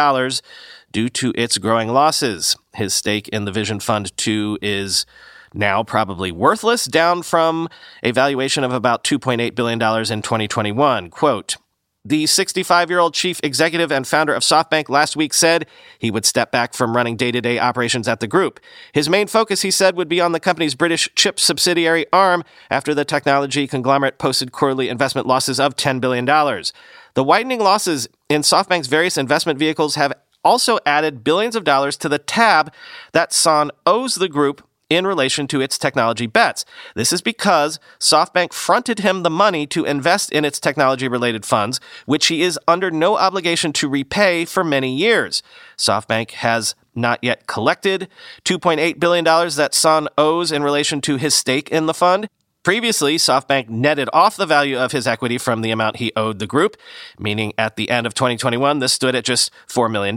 due 0.92 1.08
to 1.08 1.32
its 1.34 1.56
growing 1.56 1.88
losses. 1.88 2.54
His 2.74 2.92
stake 2.92 3.28
in 3.28 3.46
the 3.46 3.52
Vision 3.52 3.80
Fund 3.80 4.14
2 4.18 4.58
is 4.60 5.06
now 5.54 5.82
probably 5.82 6.32
worthless, 6.32 6.84
down 6.84 7.22
from 7.22 7.70
a 8.02 8.10
valuation 8.10 8.62
of 8.62 8.74
about 8.74 9.04
$2.8 9.04 9.54
billion 9.54 9.80
in 9.80 10.20
2021. 10.20 11.08
Quote, 11.08 11.56
the 12.04 12.26
65 12.26 12.90
year 12.90 12.98
old 12.98 13.14
chief 13.14 13.40
executive 13.44 13.92
and 13.92 14.06
founder 14.06 14.34
of 14.34 14.42
SoftBank 14.42 14.88
last 14.88 15.16
week 15.16 15.32
said 15.32 15.66
he 15.98 16.10
would 16.10 16.24
step 16.24 16.50
back 16.50 16.74
from 16.74 16.96
running 16.96 17.16
day 17.16 17.30
to 17.30 17.40
day 17.40 17.58
operations 17.58 18.08
at 18.08 18.20
the 18.20 18.26
group. 18.26 18.58
His 18.92 19.08
main 19.08 19.28
focus, 19.28 19.62
he 19.62 19.70
said, 19.70 19.96
would 19.96 20.08
be 20.08 20.20
on 20.20 20.32
the 20.32 20.40
company's 20.40 20.74
British 20.74 21.08
chip 21.14 21.38
subsidiary 21.38 22.06
ARM 22.12 22.42
after 22.70 22.94
the 22.94 23.04
technology 23.04 23.66
conglomerate 23.66 24.18
posted 24.18 24.52
quarterly 24.52 24.88
investment 24.88 25.26
losses 25.26 25.60
of 25.60 25.76
$10 25.76 26.00
billion. 26.00 26.24
The 26.24 27.24
widening 27.24 27.60
losses 27.60 28.08
in 28.28 28.40
SoftBank's 28.40 28.88
various 28.88 29.16
investment 29.16 29.58
vehicles 29.58 29.94
have 29.94 30.12
also 30.44 30.78
added 30.84 31.22
billions 31.22 31.54
of 31.54 31.62
dollars 31.62 31.96
to 31.98 32.08
the 32.08 32.18
tab 32.18 32.72
that 33.12 33.32
Son 33.32 33.70
owes 33.86 34.16
the 34.16 34.28
group 34.28 34.66
in 34.94 35.06
relation 35.06 35.46
to 35.48 35.60
its 35.60 35.78
technology 35.78 36.26
bets. 36.26 36.64
This 36.94 37.12
is 37.12 37.22
because 37.22 37.78
SoftBank 37.98 38.52
fronted 38.52 39.00
him 39.00 39.22
the 39.22 39.30
money 39.30 39.66
to 39.68 39.84
invest 39.84 40.32
in 40.32 40.44
its 40.44 40.60
technology 40.60 41.08
related 41.08 41.44
funds, 41.44 41.80
which 42.06 42.26
he 42.26 42.42
is 42.42 42.58
under 42.66 42.90
no 42.90 43.16
obligation 43.16 43.72
to 43.74 43.88
repay 43.88 44.44
for 44.44 44.64
many 44.64 44.94
years. 44.94 45.42
SoftBank 45.76 46.32
has 46.32 46.74
not 46.94 47.18
yet 47.22 47.46
collected 47.46 48.08
$2.8 48.44 49.00
billion 49.00 49.24
that 49.24 49.74
Son 49.74 50.08
owes 50.18 50.52
in 50.52 50.62
relation 50.62 51.00
to 51.02 51.16
his 51.16 51.34
stake 51.34 51.68
in 51.70 51.86
the 51.86 51.94
fund. 51.94 52.28
Previously, 52.62 53.16
SoftBank 53.16 53.68
netted 53.68 54.08
off 54.12 54.36
the 54.36 54.46
value 54.46 54.78
of 54.78 54.92
his 54.92 55.04
equity 55.04 55.36
from 55.36 55.62
the 55.62 55.72
amount 55.72 55.96
he 55.96 56.12
owed 56.14 56.38
the 56.38 56.46
group, 56.46 56.76
meaning 57.18 57.52
at 57.58 57.74
the 57.74 57.90
end 57.90 58.06
of 58.06 58.14
2021, 58.14 58.78
this 58.78 58.92
stood 58.92 59.16
at 59.16 59.24
just 59.24 59.50
$4 59.66 59.90
million. 59.90 60.16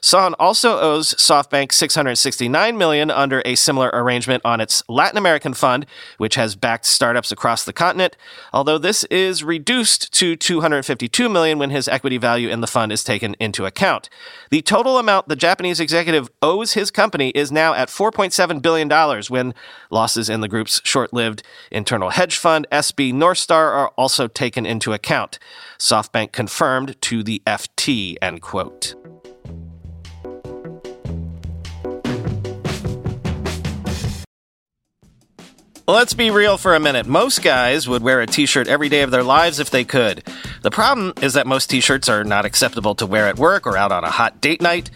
Son 0.00 0.32
also 0.38 0.80
owes 0.80 1.12
SoftBank 1.12 1.72
669 1.72 2.78
million 2.78 3.10
under 3.10 3.42
a 3.44 3.54
similar 3.54 3.90
arrangement 3.92 4.40
on 4.46 4.62
its 4.62 4.82
Latin 4.88 5.18
American 5.18 5.52
fund, 5.52 5.84
which 6.16 6.36
has 6.36 6.56
backed 6.56 6.86
startups 6.86 7.30
across 7.30 7.66
the 7.66 7.74
continent, 7.74 8.16
although 8.54 8.78
this 8.78 9.04
is 9.04 9.44
reduced 9.44 10.10
to 10.14 10.36
252 10.36 11.28
million 11.28 11.58
when 11.58 11.68
his 11.68 11.86
equity 11.86 12.16
value 12.16 12.48
in 12.48 12.62
the 12.62 12.66
fund 12.66 12.92
is 12.92 13.04
taken 13.04 13.36
into 13.38 13.66
account. 13.66 14.08
The 14.48 14.62
total 14.62 14.96
amount 14.96 15.28
the 15.28 15.36
Japanese 15.36 15.80
executive 15.80 16.30
owes 16.40 16.72
his 16.72 16.90
company 16.90 17.28
is 17.34 17.52
now 17.52 17.74
at 17.74 17.88
$4.7 17.88 18.62
billion 18.62 18.88
when 19.28 19.52
losses 19.90 20.30
in 20.30 20.40
the 20.40 20.48
group's 20.48 20.80
short-lived 20.82 21.42
Internal 21.70 22.10
hedge 22.10 22.36
fund 22.36 22.66
SB 22.72 23.12
Northstar 23.12 23.72
are 23.72 23.88
also 23.96 24.28
taken 24.28 24.66
into 24.66 24.92
account. 24.92 25.38
SoftBank 25.78 26.32
confirmed 26.32 27.00
to 27.02 27.22
the 27.22 27.42
FT, 27.46 28.16
end 28.22 28.42
quote. 28.42 28.94
Let's 35.88 36.12
be 36.12 36.30
real 36.30 36.58
for 36.58 36.74
a 36.74 36.80
minute. 36.80 37.06
Most 37.06 37.42
guys 37.42 37.88
would 37.88 38.02
wear 38.02 38.20
a 38.20 38.26
t 38.26 38.44
shirt 38.44 38.68
every 38.68 38.90
day 38.90 39.00
of 39.00 39.10
their 39.10 39.22
lives 39.22 39.58
if 39.58 39.70
they 39.70 39.84
could. 39.84 40.22
The 40.60 40.70
problem 40.70 41.14
is 41.22 41.32
that 41.32 41.46
most 41.46 41.70
t 41.70 41.80
shirts 41.80 42.10
are 42.10 42.24
not 42.24 42.44
acceptable 42.44 42.94
to 42.96 43.06
wear 43.06 43.26
at 43.26 43.38
work 43.38 43.66
or 43.66 43.74
out 43.74 43.90
on 43.90 44.04
a 44.04 44.10
hot 44.10 44.38
date 44.42 44.60
night. 44.60 44.90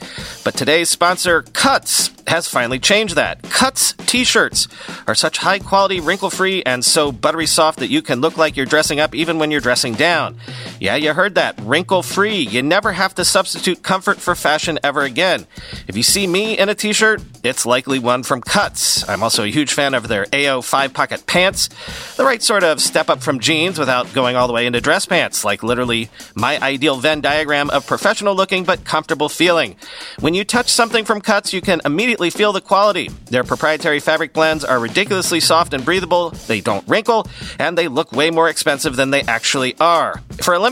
But 0.45 0.55
today's 0.55 0.91
sponsor, 0.91 1.45
Cuts, 1.55 2.11
has 2.27 2.47
finally 2.47 2.79
changed 2.79 3.17
that. 3.17 3.43
Cuts 3.45 3.95
t 4.05 4.23
shirts 4.23 4.69
are 5.07 5.15
such 5.15 5.39
high 5.39 5.61
quality, 5.61 5.99
wrinkle 5.99 6.29
free, 6.29 6.63
and 6.65 6.85
so 6.85 7.11
buttery 7.11 7.47
soft 7.47 7.79
that 7.79 7.89
you 7.89 8.03
can 8.03 8.21
look 8.21 8.37
like 8.37 8.55
you're 8.55 8.67
dressing 8.67 9.01
up 9.01 9.15
even 9.15 9.39
when 9.39 9.51
you're 9.51 9.63
dressing 9.63 9.95
down. 9.95 10.37
Yeah, 10.83 10.97
you 10.97 11.15
heard 11.15 11.37
that. 11.37 11.61
Wrinkle 11.61 12.03
free. 12.03 12.39
You 12.39 12.61
never 12.61 12.91
have 12.91 13.15
to 13.15 13.25
substitute 13.25 13.85
comfort 13.85 14.19
for 14.19 14.35
fashion 14.35 14.81
ever 14.83 15.03
again. 15.03 15.47
If 15.87 15.97
you 15.97 16.03
see 16.03 16.27
me 16.27 16.59
in 16.59 16.69
a 16.69 16.75
t 16.75 16.93
shirt, 16.93 17.23
it's 17.45 17.65
likely 17.65 18.01
one 18.01 18.25
from 18.25 18.41
Cuts. 18.41 19.09
I'm 19.09 19.23
also 19.23 19.45
a 19.45 19.47
huge 19.47 19.75
fan 19.75 19.95
of 19.95 20.09
their 20.09 20.27
AO 20.33 20.61
five 20.61 20.93
pocket 20.93 21.25
pants, 21.25 21.69
the 22.17 22.25
right 22.25 22.43
sort 22.43 22.65
of 22.65 22.81
step 22.81 23.11
up 23.11 23.23
from 23.23 23.39
jeans 23.39 23.79
without 23.79 24.13
going 24.13 24.35
all 24.35 24.49
the 24.49 24.53
way 24.53 24.67
into 24.67 24.81
dress 24.81 25.07
pants, 25.07 25.45
like 25.45 25.63
literally 25.63 26.11
my 26.35 26.59
ideal 26.59 26.97
Venn 26.97 27.21
diagram 27.21 27.71
of 27.71 27.87
professional 27.87 28.35
looking 28.35 28.65
but 28.65 28.85
comfortable 28.85 29.29
feeling. 29.29 29.77
When 30.19 30.35
you 30.35 30.43
touch 30.43 30.69
something 30.69 31.05
from 31.05 31.21
Cuts, 31.21 31.53
you 31.53 31.61
can 31.61 31.81
immediately 31.85 32.31
feel 32.31 32.53
the 32.53 32.61
quality. 32.61 33.09
Their 33.27 33.45
proprietary 33.45 34.01
fabric 34.01 34.33
blends 34.33 34.65
are 34.65 34.81
ridiculously 34.81 35.39
soft 35.39 35.75
and 35.75 35.85
breathable, 35.85 36.31
they 36.49 36.61
don't 36.61 36.89
wrinkle, 36.89 37.29
and 37.61 37.79
they 37.79 37.87
look 37.87 38.11
way 38.11 38.33
more 38.33 38.49
expensive 38.49 38.97
than 38.97 39.11
they 39.11 39.23
actually 39.23 39.77
are. 39.79 40.21
For 40.43 40.55
a 40.55 40.59
limited 40.59 40.72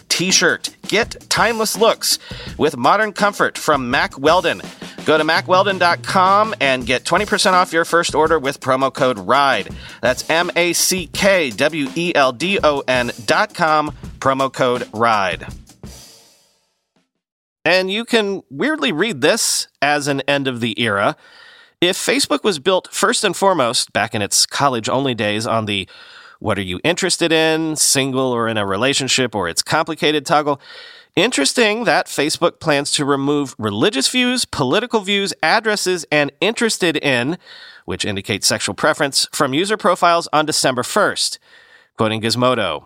t 0.11 0.29
shirt. 0.29 0.75
Get 0.89 1.15
timeless 1.29 1.77
looks 1.77 2.19
with 2.57 2.75
modern 2.75 3.13
comfort 3.13 3.57
from 3.57 3.89
Mack 3.89 4.19
Weldon. 4.19 4.61
Go 5.05 5.17
to 5.17 5.23
mackweldon.com 5.23 6.53
and 6.59 6.85
get 6.85 7.05
20% 7.05 7.53
off 7.53 7.73
your 7.73 7.85
first 7.85 8.13
order 8.13 8.37
with 8.37 8.59
promo 8.59 8.93
code 8.93 9.17
RIDE. 9.17 9.69
That's 10.01 10.29
M 10.29 10.51
A 10.55 10.73
C 10.73 11.07
K 11.07 11.49
W 11.49 11.87
E 11.95 12.11
L 12.13 12.33
D 12.33 12.59
O 12.63 12.83
N.com, 12.87 13.91
promo 14.19 14.53
code 14.53 14.87
RIDE. 14.93 15.47
And 17.63 17.89
you 17.89 18.05
can 18.05 18.41
weirdly 18.49 18.91
read 18.91 19.21
this 19.21 19.67
as 19.81 20.07
an 20.07 20.21
end 20.21 20.47
of 20.47 20.59
the 20.59 20.79
era. 20.79 21.15
If 21.79 21.95
Facebook 21.97 22.43
was 22.43 22.59
built 22.59 22.89
first 22.91 23.23
and 23.23 23.35
foremost 23.35 23.93
back 23.93 24.13
in 24.13 24.21
its 24.21 24.45
college 24.45 24.89
only 24.89 25.15
days 25.15 25.47
on 25.47 25.65
the 25.65 25.87
what 26.41 26.57
are 26.57 26.63
you 26.63 26.79
interested 26.83 27.31
in, 27.31 27.75
single 27.75 28.31
or 28.31 28.47
in 28.47 28.57
a 28.57 28.65
relationship, 28.65 29.35
or 29.35 29.47
it's 29.47 29.61
complicated 29.61 30.25
toggle, 30.25 30.59
interesting 31.15 31.83
that 31.83 32.07
Facebook 32.07 32.59
plans 32.59 32.89
to 32.91 33.05
remove 33.05 33.53
religious 33.59 34.09
views, 34.09 34.43
political 34.43 35.01
views, 35.01 35.35
addresses, 35.43 36.03
and 36.11 36.31
interested 36.41 36.97
in, 36.97 37.37
which 37.85 38.05
indicates 38.05 38.47
sexual 38.47 38.73
preference, 38.73 39.27
from 39.31 39.53
user 39.53 39.77
profiles 39.77 40.27
on 40.33 40.47
December 40.47 40.81
1st. 40.81 41.37
Quoting 41.95 42.21
Gizmodo, 42.21 42.85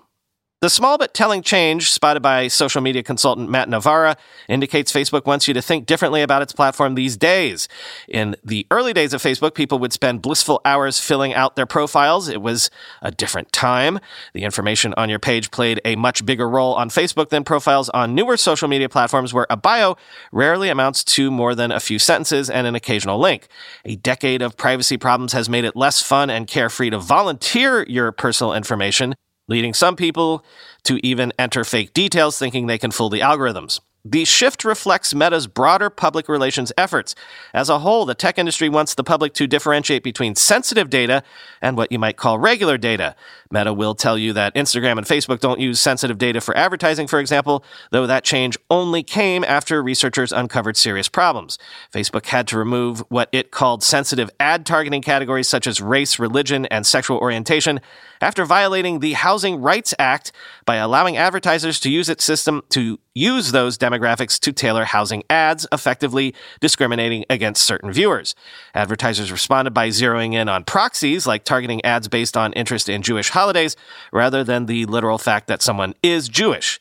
the 0.66 0.70
small 0.72 0.98
but 0.98 1.14
telling 1.14 1.44
change 1.44 1.92
spotted 1.92 2.24
by 2.24 2.48
social 2.48 2.82
media 2.82 3.04
consultant 3.04 3.52
Matt 3.52 3.70
Navarra 3.70 4.18
indicates 4.50 4.92
Facebook 4.92 5.28
wants 5.28 5.48
you 5.48 5.54
to 5.54 5.62
think 5.62 5.86
differently 5.86 6.24
about 6.24 6.42
its 6.42 6.54
platform 6.54 6.96
these 6.96 7.16
days. 7.16 7.68
In 8.08 8.36
the 8.44 8.66
early 8.72 8.92
days 8.92 9.14
of 9.14 9.22
Facebook, 9.22 9.54
people 9.54 9.78
would 9.78 9.94
spend 9.94 10.24
blissful 10.24 10.62
hours 10.66 11.00
filling 11.00 11.36
out 11.36 11.56
their 11.56 11.68
profiles. 11.68 12.30
It 12.30 12.42
was 12.42 12.72
a 13.04 13.12
different 13.12 13.52
time. 13.52 14.00
The 14.34 14.44
information 14.44 14.96
on 14.98 15.08
your 15.08 15.20
page 15.20 15.52
played 15.52 15.82
a 15.86 15.96
much 15.98 16.26
bigger 16.26 16.50
role 16.50 16.74
on 16.74 16.90
Facebook 16.90 17.30
than 17.30 17.44
profiles 17.44 17.90
on 17.90 18.16
newer 18.16 18.36
social 18.36 18.68
media 18.68 18.90
platforms 18.90 19.36
where 19.36 19.46
a 19.52 19.58
bio 19.58 19.98
rarely 20.32 20.70
amounts 20.70 21.04
to 21.04 21.30
more 21.30 21.54
than 21.54 21.72
a 21.72 21.80
few 21.80 22.00
sentences 22.00 22.50
and 22.50 22.66
an 22.66 22.74
occasional 22.74 23.20
link. 23.20 23.50
A 23.86 23.98
decade 23.98 24.42
of 24.42 24.58
privacy 24.58 24.98
problems 24.98 25.34
has 25.34 25.48
made 25.48 25.64
it 25.64 25.76
less 25.76 26.02
fun 26.02 26.32
and 26.32 26.48
carefree 26.48 26.90
to 26.90 26.98
volunteer 26.98 27.86
your 27.88 28.12
personal 28.12 28.52
information 28.52 29.14
leading 29.48 29.74
some 29.74 29.96
people 29.96 30.44
to 30.84 31.06
even 31.06 31.34
enter 31.38 31.64
fake 31.64 31.94
details 31.94 32.38
thinking 32.38 32.68
they 32.68 32.78
can 32.78 32.92
fool 32.92 33.10
the 33.10 33.20
algorithms. 33.20 33.80
The 34.08 34.24
shift 34.24 34.64
reflects 34.64 35.16
Meta's 35.16 35.48
broader 35.48 35.90
public 35.90 36.30
relations 36.30 36.72
efforts. 36.78 37.16
As 37.56 37.70
a 37.70 37.80
whole, 37.80 38.06
the 38.06 38.14
tech 38.14 38.38
industry 38.38 38.70
wants 38.70 38.94
the 38.94 39.04
public 39.04 39.34
to 39.34 39.48
differentiate 39.48 40.04
between 40.04 40.36
sensitive 40.36 40.92
data 40.92 41.24
and 41.60 41.76
what 41.76 41.92
you 41.92 41.98
might 41.98 42.16
call 42.16 42.38
regular 42.38 42.78
data. 42.78 43.16
Meta 43.50 43.74
will 43.74 43.96
tell 43.96 44.16
you 44.16 44.32
that 44.34 44.54
Instagram 44.54 45.00
and 45.00 45.08
Facebook 45.08 45.40
don't 45.40 45.60
use 45.60 45.80
sensitive 45.80 46.20
data 46.20 46.40
for 46.40 46.56
advertising, 46.56 47.08
for 47.08 47.20
example, 47.20 47.66
though 47.90 48.06
that 48.06 48.24
change 48.24 48.60
only 48.70 49.02
came 49.02 49.44
after 49.44 49.82
researchers 49.82 50.32
uncovered 50.32 50.78
serious 50.78 51.10
problems. 51.10 51.58
Facebook 51.92 52.28
had 52.28 52.48
to 52.50 52.60
remove 52.60 53.00
what 53.10 53.28
it 53.32 53.50
called 53.50 53.82
sensitive 53.82 54.30
ad 54.40 54.68
targeting 54.68 55.02
categories 55.02 55.48
such 55.48 55.66
as 55.66 55.82
race, 55.82 56.20
religion, 56.20 56.68
and 56.68 56.86
sexual 56.86 57.18
orientation 57.18 57.82
after 58.22 58.46
violating 58.46 59.00
the 59.00 59.14
Housing 59.14 59.62
Rights 59.62 59.94
Act 60.00 60.32
by 60.66 60.76
allowing 60.76 61.18
advertisers 61.18 61.80
to 61.82 61.90
use 61.90 62.10
its 62.10 62.24
system 62.24 62.64
to 62.70 63.00
use 63.14 63.52
those 63.52 63.78
demographics 63.78 64.40
to 64.42 64.52
tailor 64.52 64.86
housing 64.86 65.24
ads, 65.30 65.68
effectively 65.72 66.34
discriminating 66.60 67.26
against 67.30 67.64
certain 67.64 67.92
viewers. 67.92 68.36
Advertisers 68.74 69.32
responded 69.32 69.74
by 69.74 69.90
zeroing 69.90 70.34
in 70.34 70.50
on 70.50 70.64
proxies, 70.64 71.26
like 71.26 71.44
targeting 71.44 71.84
ads 71.86 72.08
based 72.08 72.36
on 72.36 72.54
interest 72.54 72.90
in 72.90 73.02
Jewish 73.02 73.30
holidays, 73.30 73.76
rather 74.12 74.44
than 74.44 74.66
the 74.66 74.86
literal 74.86 75.18
fact 75.18 75.48
that 75.48 75.62
someone 75.62 75.94
is 76.04 76.30
Jewish. 76.30 76.80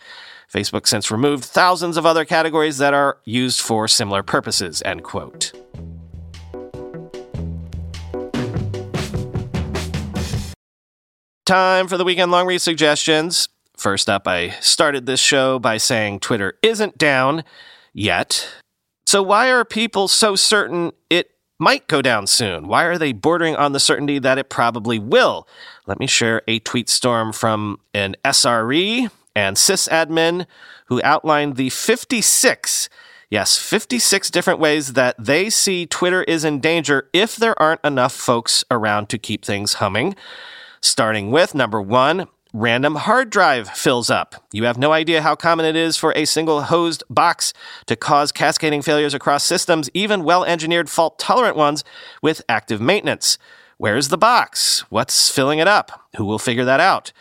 Facebook 0.53 0.87
since 0.87 1.11
removed 1.11 1.45
thousands 1.45 1.97
of 1.97 2.07
other 2.07 2.25
categories 2.25 2.79
that 2.79 2.95
are 2.95 3.19
used 3.25 3.61
for 3.61 3.88
similar 3.88 4.23
purposes, 4.23 4.83
end 4.85 5.03
quote. 5.03 5.53
Time 11.45 11.89
for 11.89 11.99
the 11.99 12.05
weekend 12.05 12.31
long 12.31 12.47
read 12.47 12.63
suggestions. 12.63 13.51
First 13.77 14.09
up, 14.09 14.27
I 14.27 14.51
started 14.61 15.05
this 15.05 15.21
show 15.21 15.59
by 15.59 15.77
saying 15.77 16.21
Twitter 16.21 16.55
isn't 16.63 16.97
down 16.97 17.45
yet. 17.93 18.49
So, 19.07 19.23
why 19.23 19.51
are 19.51 19.63
people 19.63 20.09
so 20.09 20.37
certain 20.37 20.93
it 21.11 21.33
might 21.59 21.87
go 21.87 22.01
down 22.01 22.27
soon? 22.27 22.67
Why 22.67 22.85
are 22.85 22.97
they 22.97 23.13
bordering 23.13 23.57
on 23.57 23.73
the 23.73 23.81
certainty 23.81 24.19
that 24.21 24.39
it 24.39 24.49
probably 24.49 24.99
will? 24.99 25.47
Let 25.87 26.01
me 26.01 26.07
share 26.07 26.41
a 26.49 26.61
tweet 26.61 26.89
storm 26.89 27.31
from 27.31 27.79
an 27.93 28.17
SRE 28.25 29.11
and 29.37 29.59
sysadmin 29.59 30.47
who 30.87 31.03
outlined 31.05 31.57
the 31.57 31.69
56 31.69 32.89
Yes, 33.31 33.59
56 33.59 34.31
different 34.31 34.61
ways 34.61 34.93
that 34.93 35.17
they 35.19 35.51
see 35.51 35.87
Twitter 35.87 36.23
is 36.23 36.45
in 36.45 36.61
danger 36.61 37.11
if 37.13 37.37
there 37.37 37.61
aren't 37.61 37.85
enough 37.85 38.13
folks 38.13 38.65
around 38.71 39.09
to 39.09 39.19
keep 39.19 39.45
things 39.45 39.75
humming. 39.75 40.15
Starting 40.85 41.31
with 41.31 41.55
number 41.55 41.81
one, 41.81 42.29
random 42.53 42.97
hard 42.97 43.31
drive 43.31 43.71
fills 43.71 44.11
up. 44.11 44.35
You 44.53 44.64
have 44.64 44.76
no 44.76 44.93
idea 44.93 45.23
how 45.23 45.35
common 45.35 45.64
it 45.64 45.76
is 45.76 45.97
for 45.97 46.12
a 46.12 46.26
single 46.26 46.64
hosed 46.64 47.03
box 47.09 47.55
to 47.87 47.97
cause 47.97 48.31
cascading 48.31 48.83
failures 48.83 49.14
across 49.14 49.45
systems, 49.45 49.88
even 49.95 50.25
well 50.25 50.45
engineered 50.45 50.91
fault 50.91 51.19
tolerant 51.19 51.57
ones 51.57 51.85
with 52.21 52.43
active 52.50 52.83
maintenance. 52.83 53.38
Where's 53.79 54.09
the 54.09 54.19
box? 54.19 54.81
What's 54.91 55.31
filling 55.31 55.59
it 55.59 55.67
up? 55.67 56.03
Who 56.19 56.26
will 56.26 56.38
figure 56.38 56.67
that 56.67 56.81
out? 56.81 57.12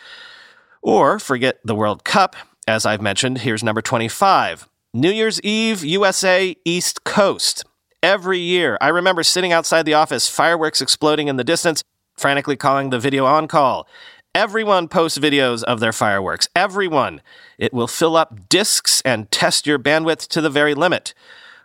Or 0.82 1.18
forget 1.18 1.62
the 1.64 1.74
World 1.74 2.04
Cup. 2.04 2.36
As 2.68 2.86
I've 2.86 3.02
mentioned, 3.02 3.40
here's 3.40 3.64
number 3.64 3.82
25 3.82 4.68
New 4.94 5.10
Year's 5.10 5.40
Eve, 5.40 5.86
USA, 5.86 6.54
East 6.66 7.06
Coast. 7.06 7.64
Every 8.04 8.40
year, 8.40 8.78
I 8.82 8.90
remember 8.90 9.24
sitting 9.24 9.54
outside 9.54 9.86
the 9.86 9.94
office, 9.94 10.28
fireworks 10.28 10.82
exploding 10.82 11.30
in 11.30 11.38
the 11.38 11.46
distance, 11.46 11.82
frantically 12.16 12.56
calling 12.56 12.90
the 12.90 13.00
video 13.00 13.26
on 13.26 13.48
call. 13.48 13.88
Everyone 14.36 14.88
posts 14.88 15.20
videos 15.20 15.64
of 15.64 15.80
their 15.80 15.94
fireworks. 15.94 16.48
Everyone. 16.56 17.22
It 17.58 17.74
will 17.74 17.88
fill 17.88 18.16
up 18.16 18.50
disks 18.50 19.02
and 19.06 19.30
test 19.30 19.68
your 19.68 19.78
bandwidth 19.78 20.28
to 20.30 20.42
the 20.42 20.50
very 20.50 20.74
limit. 20.74 21.14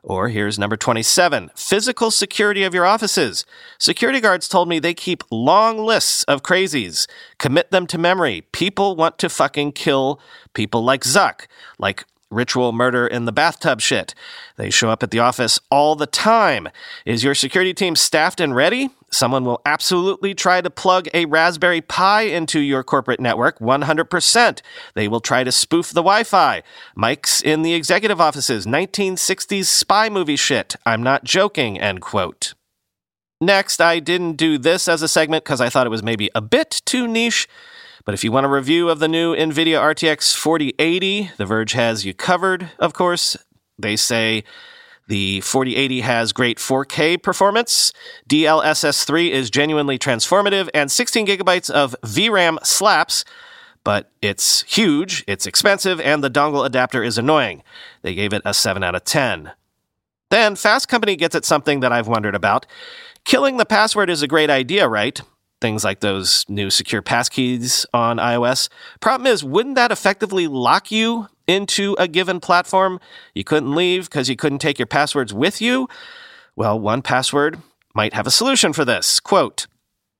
Or 0.02 0.28
here's 0.28 0.58
number 0.58 0.76
27 0.76 1.50
physical 1.54 2.10
security 2.10 2.62
of 2.62 2.74
your 2.74 2.84
offices. 2.84 3.44
Security 3.78 4.20
guards 4.20 4.48
told 4.48 4.68
me 4.68 4.78
they 4.78 4.94
keep 4.94 5.24
long 5.30 5.78
lists 5.78 6.24
of 6.24 6.42
crazies. 6.42 7.06
Commit 7.38 7.70
them 7.70 7.86
to 7.88 7.98
memory. 7.98 8.42
People 8.52 8.96
want 8.96 9.18
to 9.18 9.28
fucking 9.28 9.72
kill 9.72 10.20
people 10.54 10.84
like 10.84 11.04
Zuck, 11.04 11.46
like 11.78 12.04
ritual 12.30 12.72
murder 12.72 13.06
in 13.06 13.24
the 13.24 13.32
bathtub 13.32 13.80
shit. 13.80 14.14
They 14.56 14.70
show 14.70 14.90
up 14.90 15.02
at 15.02 15.10
the 15.10 15.18
office 15.18 15.58
all 15.70 15.94
the 15.94 16.06
time. 16.06 16.68
Is 17.04 17.24
your 17.24 17.34
security 17.34 17.74
team 17.74 17.96
staffed 17.96 18.40
and 18.40 18.54
ready? 18.54 18.90
Someone 19.10 19.44
will 19.44 19.62
absolutely 19.64 20.34
try 20.34 20.60
to 20.60 20.68
plug 20.68 21.08
a 21.14 21.24
Raspberry 21.24 21.80
Pi 21.80 22.22
into 22.22 22.60
your 22.60 22.82
corporate 22.82 23.20
network 23.20 23.58
100%. 23.58 24.60
They 24.94 25.08
will 25.08 25.20
try 25.20 25.44
to 25.44 25.52
spoof 25.52 25.88
the 25.88 26.02
Wi 26.02 26.24
Fi. 26.24 26.62
Mike's 26.94 27.40
in 27.40 27.62
the 27.62 27.74
executive 27.74 28.20
offices, 28.20 28.66
1960s 28.66 29.64
spy 29.64 30.08
movie 30.10 30.36
shit. 30.36 30.76
I'm 30.84 31.02
not 31.02 31.24
joking, 31.24 31.80
end 31.80 32.02
quote. 32.02 32.54
Next, 33.40 33.80
I 33.80 34.00
didn't 34.00 34.32
do 34.32 34.58
this 34.58 34.88
as 34.88 35.00
a 35.00 35.08
segment 35.08 35.44
because 35.44 35.60
I 35.60 35.68
thought 35.68 35.86
it 35.86 35.90
was 35.90 36.02
maybe 36.02 36.28
a 36.34 36.40
bit 36.40 36.82
too 36.84 37.06
niche. 37.06 37.48
But 38.08 38.14
if 38.14 38.24
you 38.24 38.32
want 38.32 38.46
a 38.46 38.48
review 38.48 38.88
of 38.88 39.00
the 39.00 39.06
new 39.06 39.36
NVIDIA 39.36 39.78
RTX 39.78 40.34
4080, 40.34 41.32
The 41.36 41.44
Verge 41.44 41.72
has 41.72 42.06
you 42.06 42.14
covered, 42.14 42.70
of 42.78 42.94
course. 42.94 43.36
They 43.78 43.96
say 43.96 44.44
the 45.08 45.42
4080 45.42 46.00
has 46.00 46.32
great 46.32 46.56
4K 46.56 47.22
performance. 47.22 47.92
DLSS 48.26 49.04
3 49.04 49.30
is 49.30 49.50
genuinely 49.50 49.98
transformative, 49.98 50.70
and 50.72 50.90
16 50.90 51.26
gigabytes 51.26 51.68
of 51.68 51.94
VRAM 52.02 52.64
slaps, 52.64 53.26
but 53.84 54.10
it's 54.22 54.62
huge, 54.62 55.22
it's 55.28 55.46
expensive, 55.46 56.00
and 56.00 56.24
the 56.24 56.30
dongle 56.30 56.64
adapter 56.64 57.02
is 57.02 57.18
annoying. 57.18 57.62
They 58.00 58.14
gave 58.14 58.32
it 58.32 58.40
a 58.46 58.54
7 58.54 58.82
out 58.82 58.94
of 58.94 59.04
10. 59.04 59.52
Then 60.30 60.56
Fast 60.56 60.88
Company 60.88 61.14
gets 61.14 61.34
at 61.34 61.44
something 61.44 61.80
that 61.80 61.92
I've 61.92 62.08
wondered 62.08 62.34
about. 62.34 62.64
Killing 63.24 63.58
the 63.58 63.66
password 63.66 64.08
is 64.08 64.22
a 64.22 64.26
great 64.26 64.48
idea, 64.48 64.88
right? 64.88 65.20
Things 65.60 65.84
like 65.84 66.00
those 66.00 66.44
new 66.48 66.70
secure 66.70 67.02
passkeys 67.02 67.84
on 67.92 68.18
iOS. 68.18 68.68
Problem 69.00 69.26
is, 69.26 69.42
wouldn't 69.42 69.74
that 69.74 69.90
effectively 69.90 70.46
lock 70.46 70.92
you 70.92 71.26
into 71.48 71.96
a 71.98 72.06
given 72.06 72.38
platform, 72.38 73.00
you 73.34 73.42
couldn't 73.42 73.74
leave 73.74 74.04
because 74.04 74.28
you 74.28 74.36
couldn't 74.36 74.60
take 74.60 74.78
your 74.78 74.86
passwords 74.86 75.34
with 75.34 75.60
you? 75.60 75.88
Well, 76.54 76.78
1Password 76.78 77.62
might 77.94 78.14
have 78.14 78.26
a 78.26 78.30
solution 78.30 78.72
for 78.72 78.84
this. 78.84 79.18
Quote, 79.18 79.66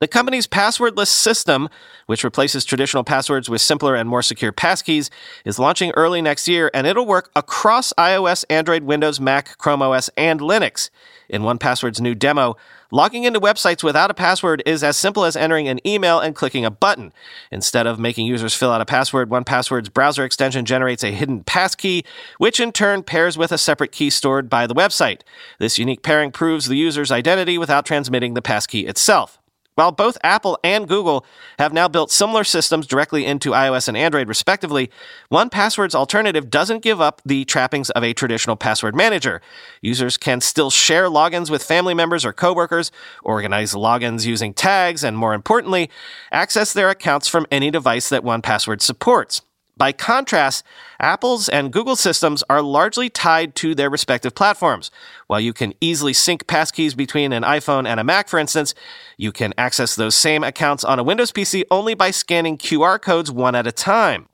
the 0.01 0.09
company's 0.09 0.47
passwordless 0.47 1.09
system, 1.09 1.69
which 2.07 2.25
replaces 2.25 2.65
traditional 2.65 3.05
passwords 3.05 3.49
with 3.49 3.61
simpler 3.61 3.95
and 3.95 4.09
more 4.09 4.23
secure 4.23 4.53
passkeys, 4.53 5.11
is 5.45 5.59
launching 5.59 5.91
early 5.93 6.23
next 6.23 6.49
year 6.49 6.71
and 6.73 6.87
it'll 6.87 7.07
work 7.07 7.31
across 7.35 7.93
iOS, 7.99 8.45
Android, 8.49 8.85
Windows, 8.85 9.19
Mac, 9.21 9.59
Chrome 9.59 9.83
OS, 9.83 10.09
and 10.17 10.41
Linux. 10.41 10.91
In 11.29 11.43
1Password's 11.43 12.01
new 12.01 12.15
demo, 12.15 12.57
Logging 12.91 13.25
into 13.25 13.39
websites 13.39 13.83
without 13.83 14.11
a 14.11 14.15
password 14.15 14.63
is 14.65 14.83
as 14.83 14.97
simple 14.97 15.27
as 15.27 15.37
entering 15.37 15.69
an 15.69 15.79
email 15.87 16.21
and 16.21 16.35
clicking 16.35 16.65
a 16.65 16.71
button. 16.71 17.13
Instead 17.51 17.87
of 17.87 17.99
making 17.99 18.25
users 18.25 18.55
fill 18.55 18.71
out 18.71 18.81
a 18.81 18.87
password, 18.87 19.29
1Password's 19.29 19.91
browser 19.91 20.25
extension 20.25 20.65
generates 20.65 21.05
a 21.05 21.11
hidden 21.11 21.45
passkey, 21.45 22.03
which 22.39 22.59
in 22.59 22.73
turn 22.73 23.03
pairs 23.03 23.37
with 23.37 23.53
a 23.53 23.59
separate 23.59 23.93
key 23.93 24.09
stored 24.09 24.49
by 24.49 24.67
the 24.67 24.75
website. 24.75 25.21
This 25.59 25.79
unique 25.79 26.03
pairing 26.03 26.33
proves 26.33 26.67
the 26.67 26.79
user's 26.79 27.13
identity 27.13 27.59
without 27.59 27.85
transmitting 27.85 28.33
the 28.33 28.41
passkey 28.41 28.87
itself. 28.87 29.39
While 29.79 29.93
both 29.93 30.19
Apple 30.25 30.59
and 30.65 30.89
Google 30.89 31.25
have 31.61 31.73
now 31.73 31.87
built 31.87 32.11
similar 32.11 32.43
systems 32.43 32.85
directly 32.85 33.25
into 33.25 33.51
iOS 33.51 33.87
and 33.87 33.97
Android, 33.97 34.27
respectively, 34.27 34.91
1Password's 35.31 35.95
alternative 35.95 36.51
doesn't 36.51 36.83
give 36.83 37.01
up 37.01 37.23
the 37.25 37.45
trappings 37.45 37.89
of 37.91 38.03
a 38.03 38.13
traditional 38.13 38.57
password 38.57 38.97
manager. 38.97 39.41
Users 39.81 40.17
can 40.17 40.41
still 40.41 40.71
share 40.71 41.05
logins 41.05 41.49
with 41.49 41.63
family 41.63 41.95
members 41.95 42.25
or 42.25 42.33
coworkers, 42.33 42.91
organize 43.23 43.73
logins 43.73 44.27
using 44.27 44.53
tags, 44.53 45.05
and 45.05 45.17
more 45.17 45.33
importantly, 45.33 45.89
access 46.33 46.73
their 46.73 46.91
accounts 46.91 47.29
from 47.29 47.47
any 47.49 47.71
device 47.71 48.09
that 48.09 48.25
1Password 48.25 48.83
supports. 48.83 49.43
By 49.79 49.93
contrast, 49.93 50.65
Apple's 50.99 51.49
and 51.49 51.73
Google 51.73 51.95
systems 51.95 52.43
are 52.51 52.61
largely 52.61 53.09
tied 53.09 53.55
to 53.57 53.77
their 53.77 53.89
respective 53.89 54.35
platforms. 54.35 54.91
While 55.29 55.41
you 55.41 55.53
can 55.53 55.73
easily 55.81 56.13
sync 56.13 56.49
passkeys 56.49 56.97
between 56.97 57.33
an 57.33 57.45
iPhone 57.45 57.87
and 57.87 58.01
a 58.01 58.05
Mac, 58.05 58.29
for 58.29 58.41
instance, 58.41 58.75
you 59.17 59.31
can 59.31 59.55
access 59.57 59.95
those 59.95 60.17
same 60.17 60.43
accounts 60.43 60.83
on 60.83 60.99
a 60.99 61.05
Windows 61.05 61.31
PC 61.31 61.63
only 61.71 61.95
by 61.95 62.11
scanning 62.11 62.59
QR 62.59 63.01
codes 63.01 63.31
one 63.31 63.55
at 63.55 63.69
a 63.69 63.73
time. 63.73 64.29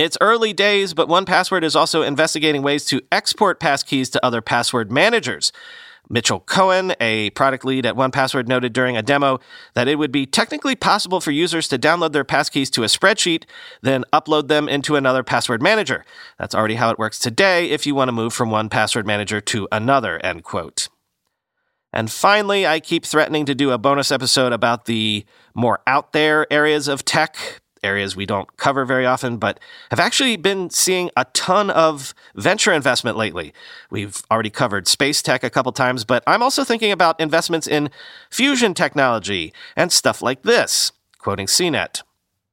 It's 0.00 0.18
early 0.20 0.52
days, 0.52 0.94
but 0.94 1.08
1Password 1.08 1.62
is 1.62 1.76
also 1.76 2.02
investigating 2.02 2.62
ways 2.62 2.84
to 2.86 3.00
export 3.12 3.60
passkeys 3.60 4.10
to 4.12 4.24
other 4.24 4.40
password 4.40 4.90
managers. 4.90 5.52
Mitchell 6.08 6.40
Cohen, 6.40 6.94
a 7.00 7.30
product 7.30 7.64
lead 7.64 7.84
at 7.84 7.94
1Password, 7.94 8.48
noted 8.48 8.72
during 8.72 8.96
a 8.96 9.02
demo 9.02 9.38
that 9.74 9.88
it 9.88 9.96
would 9.96 10.12
be 10.12 10.26
technically 10.26 10.74
possible 10.74 11.20
for 11.20 11.30
users 11.30 11.68
to 11.68 11.78
download 11.78 12.12
their 12.12 12.24
passkeys 12.24 12.70
to 12.70 12.82
a 12.82 12.86
spreadsheet, 12.86 13.44
then 13.82 14.04
upload 14.12 14.48
them 14.48 14.68
into 14.68 14.96
another 14.96 15.22
password 15.22 15.62
manager. 15.62 16.04
That's 16.38 16.54
already 16.54 16.76
how 16.76 16.90
it 16.90 16.98
works 16.98 17.18
today 17.18 17.70
if 17.70 17.86
you 17.86 17.94
want 17.94 18.08
to 18.08 18.12
move 18.12 18.32
from 18.32 18.50
one 18.50 18.68
password 18.68 19.06
manager 19.06 19.40
to 19.40 19.68
another, 19.70 20.18
end 20.24 20.44
quote. 20.44 20.88
And 21.92 22.10
finally, 22.10 22.66
I 22.66 22.80
keep 22.80 23.04
threatening 23.04 23.46
to 23.46 23.54
do 23.54 23.70
a 23.70 23.78
bonus 23.78 24.12
episode 24.12 24.52
about 24.52 24.84
the 24.84 25.24
more 25.54 25.80
out 25.86 26.12
there 26.12 26.46
areas 26.52 26.86
of 26.86 27.04
tech, 27.04 27.60
areas 27.82 28.16
we 28.16 28.26
don't 28.26 28.56
cover 28.56 28.84
very 28.84 29.06
often, 29.06 29.38
but 29.38 29.60
have 29.90 30.00
actually 30.00 30.36
been 30.36 30.70
seeing 30.70 31.10
a 31.16 31.24
ton 31.32 31.70
of 31.70 32.14
venture 32.34 32.72
investment 32.72 33.16
lately. 33.16 33.52
We've 33.90 34.22
already 34.30 34.50
covered 34.50 34.88
space 34.88 35.22
tech 35.22 35.42
a 35.44 35.50
couple 35.50 35.72
times, 35.72 36.04
but 36.04 36.22
I'm 36.26 36.42
also 36.42 36.64
thinking 36.64 36.92
about 36.92 37.20
investments 37.20 37.66
in 37.66 37.90
fusion 38.30 38.74
technology 38.74 39.52
and 39.76 39.92
stuff 39.92 40.22
like 40.22 40.42
this. 40.42 40.92
Quoting 41.18 41.46
CNET. 41.46 42.02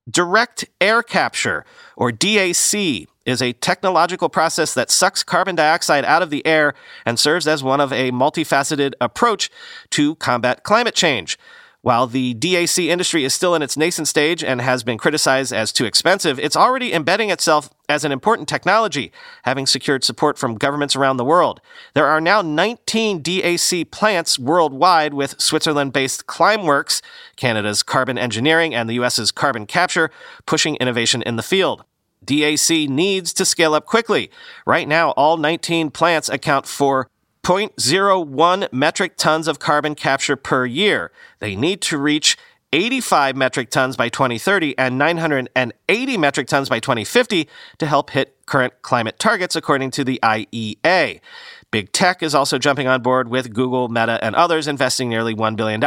Direct 0.09 0.65
air 0.79 1.01
capture, 1.01 1.65
or 1.95 2.11
DAC, 2.11 3.07
is 3.25 3.41
a 3.41 3.53
technological 3.53 4.29
process 4.29 4.73
that 4.75 4.91
sucks 4.91 5.23
carbon 5.23 5.55
dioxide 5.55 6.05
out 6.05 6.21
of 6.21 6.29
the 6.29 6.45
air 6.45 6.75
and 7.05 7.19
serves 7.19 7.47
as 7.47 7.63
one 7.63 7.81
of 7.81 7.91
a 7.91 8.11
multifaceted 8.11 8.93
approach 9.01 9.49
to 9.89 10.15
combat 10.15 10.63
climate 10.63 10.93
change. 10.95 11.37
While 11.85 12.07
the 12.07 12.33
DAC 12.33 12.87
industry 12.87 13.25
is 13.25 13.35
still 13.35 13.53
in 13.53 13.61
its 13.61 13.77
nascent 13.77 14.07
stage 14.07 14.43
and 14.43 14.59
has 14.59 14.81
been 14.81 14.97
criticized 14.97 15.53
as 15.53 15.71
too 15.71 15.85
expensive, 15.85 16.39
it's 16.39 16.55
already 16.55 16.91
embedding 16.91 17.29
itself 17.29 17.69
as 17.87 18.03
an 18.03 18.11
important 18.11 18.49
technology, 18.49 19.11
having 19.43 19.67
secured 19.67 20.03
support 20.03 20.39
from 20.39 20.55
governments 20.55 20.95
around 20.95 21.17
the 21.17 21.23
world. 21.23 21.61
There 21.93 22.07
are 22.07 22.19
now 22.19 22.41
19 22.41 23.21
DAC 23.21 23.91
plants 23.91 24.39
worldwide 24.39 25.13
with 25.13 25.39
Switzerland 25.39 25.93
based 25.93 26.25
Climeworks, 26.25 27.03
Canada's 27.35 27.83
carbon 27.83 28.17
engineering, 28.17 28.73
and 28.73 28.89
the 28.89 28.95
US's 28.95 29.29
carbon 29.29 29.67
capture, 29.67 30.09
pushing 30.47 30.77
innovation 30.77 31.21
in 31.21 31.35
the 31.35 31.43
field. 31.43 31.83
DAC 32.25 32.89
needs 32.89 33.31
to 33.33 33.45
scale 33.45 33.75
up 33.75 33.85
quickly. 33.85 34.31
Right 34.65 34.87
now, 34.87 35.11
all 35.11 35.37
19 35.37 35.91
plants 35.91 36.29
account 36.29 36.65
for 36.65 37.11
0.01 37.45 38.73
metric 38.73 39.17
tons 39.17 39.47
of 39.47 39.59
carbon 39.59 39.93
capture 39.93 40.35
per 40.35 40.65
year. 40.65 41.11
They 41.37 41.55
need 41.55 41.79
to 41.83 41.99
reach 41.99 42.37
85 42.73 43.35
metric 43.35 43.69
tons 43.69 43.95
by 43.95 44.09
2030 44.09 44.75
and 44.79 44.97
980 44.97 46.17
metric 46.17 46.47
tons 46.47 46.69
by 46.69 46.79
2050 46.79 47.47
to 47.77 47.85
help 47.85 48.09
hit 48.09 48.35
current 48.47 48.73
climate 48.81 49.19
targets, 49.19 49.55
according 49.55 49.91
to 49.91 50.03
the 50.03 50.19
IEA. 50.23 51.21
Big 51.69 51.91
tech 51.91 52.23
is 52.23 52.33
also 52.33 52.57
jumping 52.57 52.87
on 52.87 53.03
board 53.03 53.29
with 53.29 53.53
Google, 53.53 53.89
Meta, 53.89 54.17
and 54.23 54.33
others 54.33 54.67
investing 54.67 55.07
nearly 55.07 55.35
$1 55.35 55.55
billion 55.55 55.79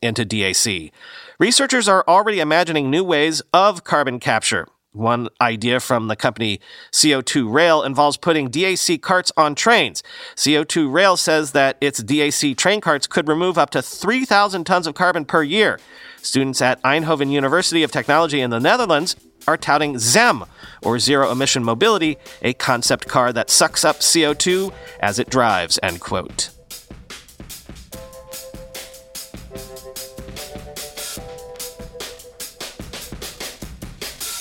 into 0.00 0.24
DAC. 0.24 0.90
Researchers 1.38 1.86
are 1.86 2.02
already 2.08 2.40
imagining 2.40 2.90
new 2.90 3.04
ways 3.04 3.42
of 3.52 3.84
carbon 3.84 4.18
capture. 4.18 4.68
One 4.94 5.28
idea 5.40 5.80
from 5.80 6.06
the 6.06 6.14
company 6.14 6.60
CO2 6.92 7.52
Rail 7.52 7.82
involves 7.82 8.16
putting 8.16 8.48
DAC 8.48 9.02
carts 9.02 9.32
on 9.36 9.56
trains. 9.56 10.04
CO2 10.36 10.90
Rail 10.90 11.16
says 11.16 11.50
that 11.50 11.76
its 11.80 12.00
DAC 12.00 12.56
train 12.56 12.80
carts 12.80 13.08
could 13.08 13.26
remove 13.26 13.58
up 13.58 13.70
to 13.70 13.82
3,000 13.82 14.62
tons 14.62 14.86
of 14.86 14.94
carbon 14.94 15.24
per 15.24 15.42
year. 15.42 15.80
Students 16.22 16.62
at 16.62 16.80
Eindhoven 16.82 17.32
University 17.32 17.82
of 17.82 17.90
Technology 17.90 18.40
in 18.40 18.50
the 18.50 18.60
Netherlands 18.60 19.16
are 19.48 19.56
touting 19.56 19.98
ZEM, 19.98 20.44
or 20.80 21.00
Zero 21.00 21.28
Emission 21.32 21.64
Mobility, 21.64 22.16
a 22.40 22.52
concept 22.54 23.08
car 23.08 23.32
that 23.32 23.50
sucks 23.50 23.84
up 23.84 23.96
CO2 23.96 24.72
as 25.00 25.18
it 25.18 25.28
drives, 25.28 25.76
end 25.82 26.00
quote. 26.00 26.53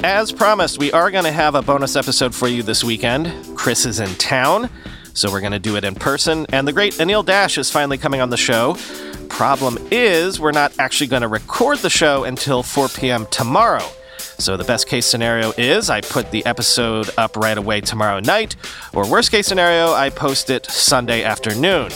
As 0.04 0.34
promised, 0.34 0.80
we 0.80 0.92
are 0.92 1.10
going 1.12 1.24
to 1.24 1.32
have 1.32 1.56
a 1.56 1.62
bonus 1.62 1.96
episode 1.96 2.36
for 2.36 2.50
you 2.50 2.62
this 2.62 2.84
weekend. 2.84 3.34
Chris 3.56 3.86
is 3.86 4.02
in 4.02 4.14
town, 4.16 4.70
so 5.14 5.32
we're 5.32 5.40
going 5.40 5.54
to 5.54 5.60
do 5.60 5.78
it 5.78 5.86
in 5.86 5.96
person. 5.96 6.46
And 6.50 6.68
the 6.68 6.74
great 6.74 6.96
Anil 6.96 7.26
Dash 7.26 7.58
is 7.58 7.72
finally 7.72 7.98
coming 7.98 8.20
on 8.20 8.30
the 8.30 8.36
show. 8.36 8.76
Problem 9.30 9.78
is, 9.92 10.42
we're 10.42 10.52
not 10.52 10.78
actually 10.78 11.08
going 11.08 11.22
to 11.22 11.30
record 11.30 11.78
the 11.78 11.90
show 11.90 12.26
until 12.26 12.64
4 12.64 12.90
p.m. 12.90 13.28
tomorrow. 13.28 13.88
So 14.18 14.58
the 14.58 14.66
best 14.66 14.88
case 14.88 15.06
scenario 15.06 15.54
is 15.58 15.90
I 15.90 16.02
put 16.02 16.32
the 16.32 16.46
episode 16.46 17.10
up 17.18 17.38
right 17.38 17.58
away 17.58 17.80
tomorrow 17.80 18.20
night, 18.20 18.58
or 18.94 19.10
worst 19.10 19.32
case 19.32 19.48
scenario, 19.48 19.94
I 19.94 20.10
post 20.10 20.50
it 20.50 20.66
Sunday 20.66 21.24
afternoon. 21.24 21.92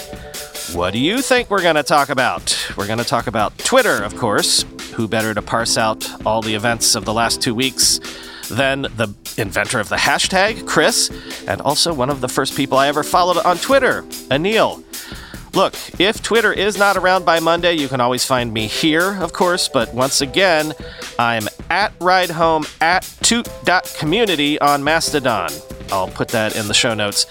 What 0.74 0.92
do 0.92 1.00
you 1.00 1.22
think 1.22 1.50
we're 1.50 1.62
going 1.62 1.76
to 1.76 1.84
talk 1.84 2.10
about? 2.10 2.56
We're 2.76 2.88
going 2.88 3.00
to 3.00 3.06
talk 3.06 3.28
about 3.28 3.58
Twitter, 3.58 4.04
of 4.04 4.16
course. 4.18 4.64
Who 4.96 5.08
better 5.08 5.34
to 5.34 5.42
parse 5.42 5.78
out 5.78 6.06
all 6.26 6.42
the 6.42 6.56
events 6.56 6.96
of 6.96 7.06
the 7.06 7.14
last 7.14 7.42
two 7.42 7.56
weeks 7.56 8.00
than 8.50 8.82
the 8.82 9.14
inventor 9.38 9.80
of 9.80 9.88
the 9.88 9.96
hashtag, 9.96 10.68
Chris, 10.68 11.10
and 11.48 11.62
also 11.62 11.94
one 11.94 12.10
of 12.10 12.20
the 12.20 12.28
first 12.28 12.56
people 12.56 12.78
I 12.78 12.88
ever 12.88 13.04
followed 13.04 13.38
on 13.38 13.58
Twitter, 13.58 14.02
Anil. 14.30 14.84
Look, 15.54 15.74
if 16.00 16.22
Twitter 16.22 16.52
is 16.52 16.78
not 16.78 16.98
around 16.98 17.26
by 17.26 17.40
Monday, 17.40 17.74
you 17.74 17.88
can 17.88 18.02
always 18.02 18.26
find 18.26 18.54
me 18.54 18.68
here, 18.68 19.16
of 19.22 19.34
course, 19.34 19.70
but 19.70 19.94
once 19.94 20.22
again, 20.22 20.74
I'm 21.18 21.48
at 21.70 21.94
Ride 22.00 22.32
Home 22.32 22.66
at 22.82 23.04
toot.community 23.22 24.60
on 24.60 24.84
Mastodon. 24.84 25.50
I'll 25.92 26.10
put 26.10 26.28
that 26.30 26.56
in 26.56 26.68
the 26.68 26.74
show 26.74 26.94
notes. 26.94 27.26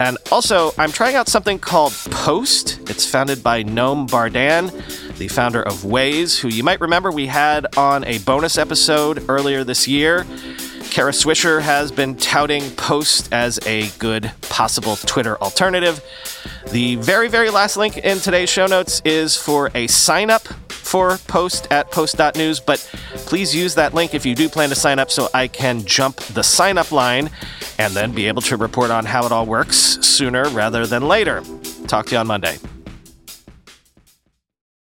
And 0.00 0.16
also, 0.32 0.72
I'm 0.78 0.92
trying 0.92 1.14
out 1.14 1.28
something 1.28 1.58
called 1.58 1.92
Post. 2.10 2.80
It's 2.88 3.04
founded 3.04 3.42
by 3.42 3.62
Noam 3.62 4.10
Bardin, 4.10 4.72
the 5.18 5.28
founder 5.28 5.62
of 5.62 5.74
Waze, 5.82 6.40
who 6.40 6.48
you 6.48 6.64
might 6.64 6.80
remember 6.80 7.12
we 7.12 7.26
had 7.26 7.76
on 7.76 8.04
a 8.04 8.18
bonus 8.20 8.56
episode 8.56 9.28
earlier 9.28 9.62
this 9.62 9.86
year. 9.86 10.24
Kara 10.90 11.12
Swisher 11.12 11.60
has 11.60 11.92
been 11.92 12.16
touting 12.16 12.70
Post 12.76 13.30
as 13.30 13.60
a 13.66 13.90
good 13.98 14.32
possible 14.40 14.96
Twitter 14.96 15.36
alternative. 15.42 16.02
The 16.70 16.96
very, 16.96 17.28
very 17.28 17.50
last 17.50 17.76
link 17.76 17.98
in 17.98 18.20
today's 18.20 18.48
show 18.48 18.66
notes 18.66 19.02
is 19.04 19.36
for 19.36 19.70
a 19.74 19.86
sign 19.86 20.30
up 20.30 20.48
for 20.90 21.18
Post 21.28 21.68
at 21.70 21.90
post.news, 21.92 22.58
but 22.58 22.80
please 23.14 23.54
use 23.54 23.76
that 23.76 23.94
link 23.94 24.12
if 24.12 24.26
you 24.26 24.34
do 24.34 24.48
plan 24.48 24.68
to 24.70 24.74
sign 24.74 24.98
up 24.98 25.10
so 25.10 25.28
I 25.32 25.46
can 25.46 25.84
jump 25.84 26.16
the 26.16 26.42
sign 26.42 26.78
up 26.78 26.90
line 26.90 27.30
and 27.78 27.94
then 27.94 28.12
be 28.12 28.26
able 28.26 28.42
to 28.42 28.56
report 28.56 28.90
on 28.90 29.04
how 29.04 29.24
it 29.24 29.30
all 29.30 29.46
works 29.46 29.76
sooner 29.76 30.48
rather 30.48 30.86
than 30.86 31.06
later. 31.06 31.42
Talk 31.86 32.06
to 32.06 32.12
you 32.12 32.18
on 32.18 32.26
Monday. 32.26 32.58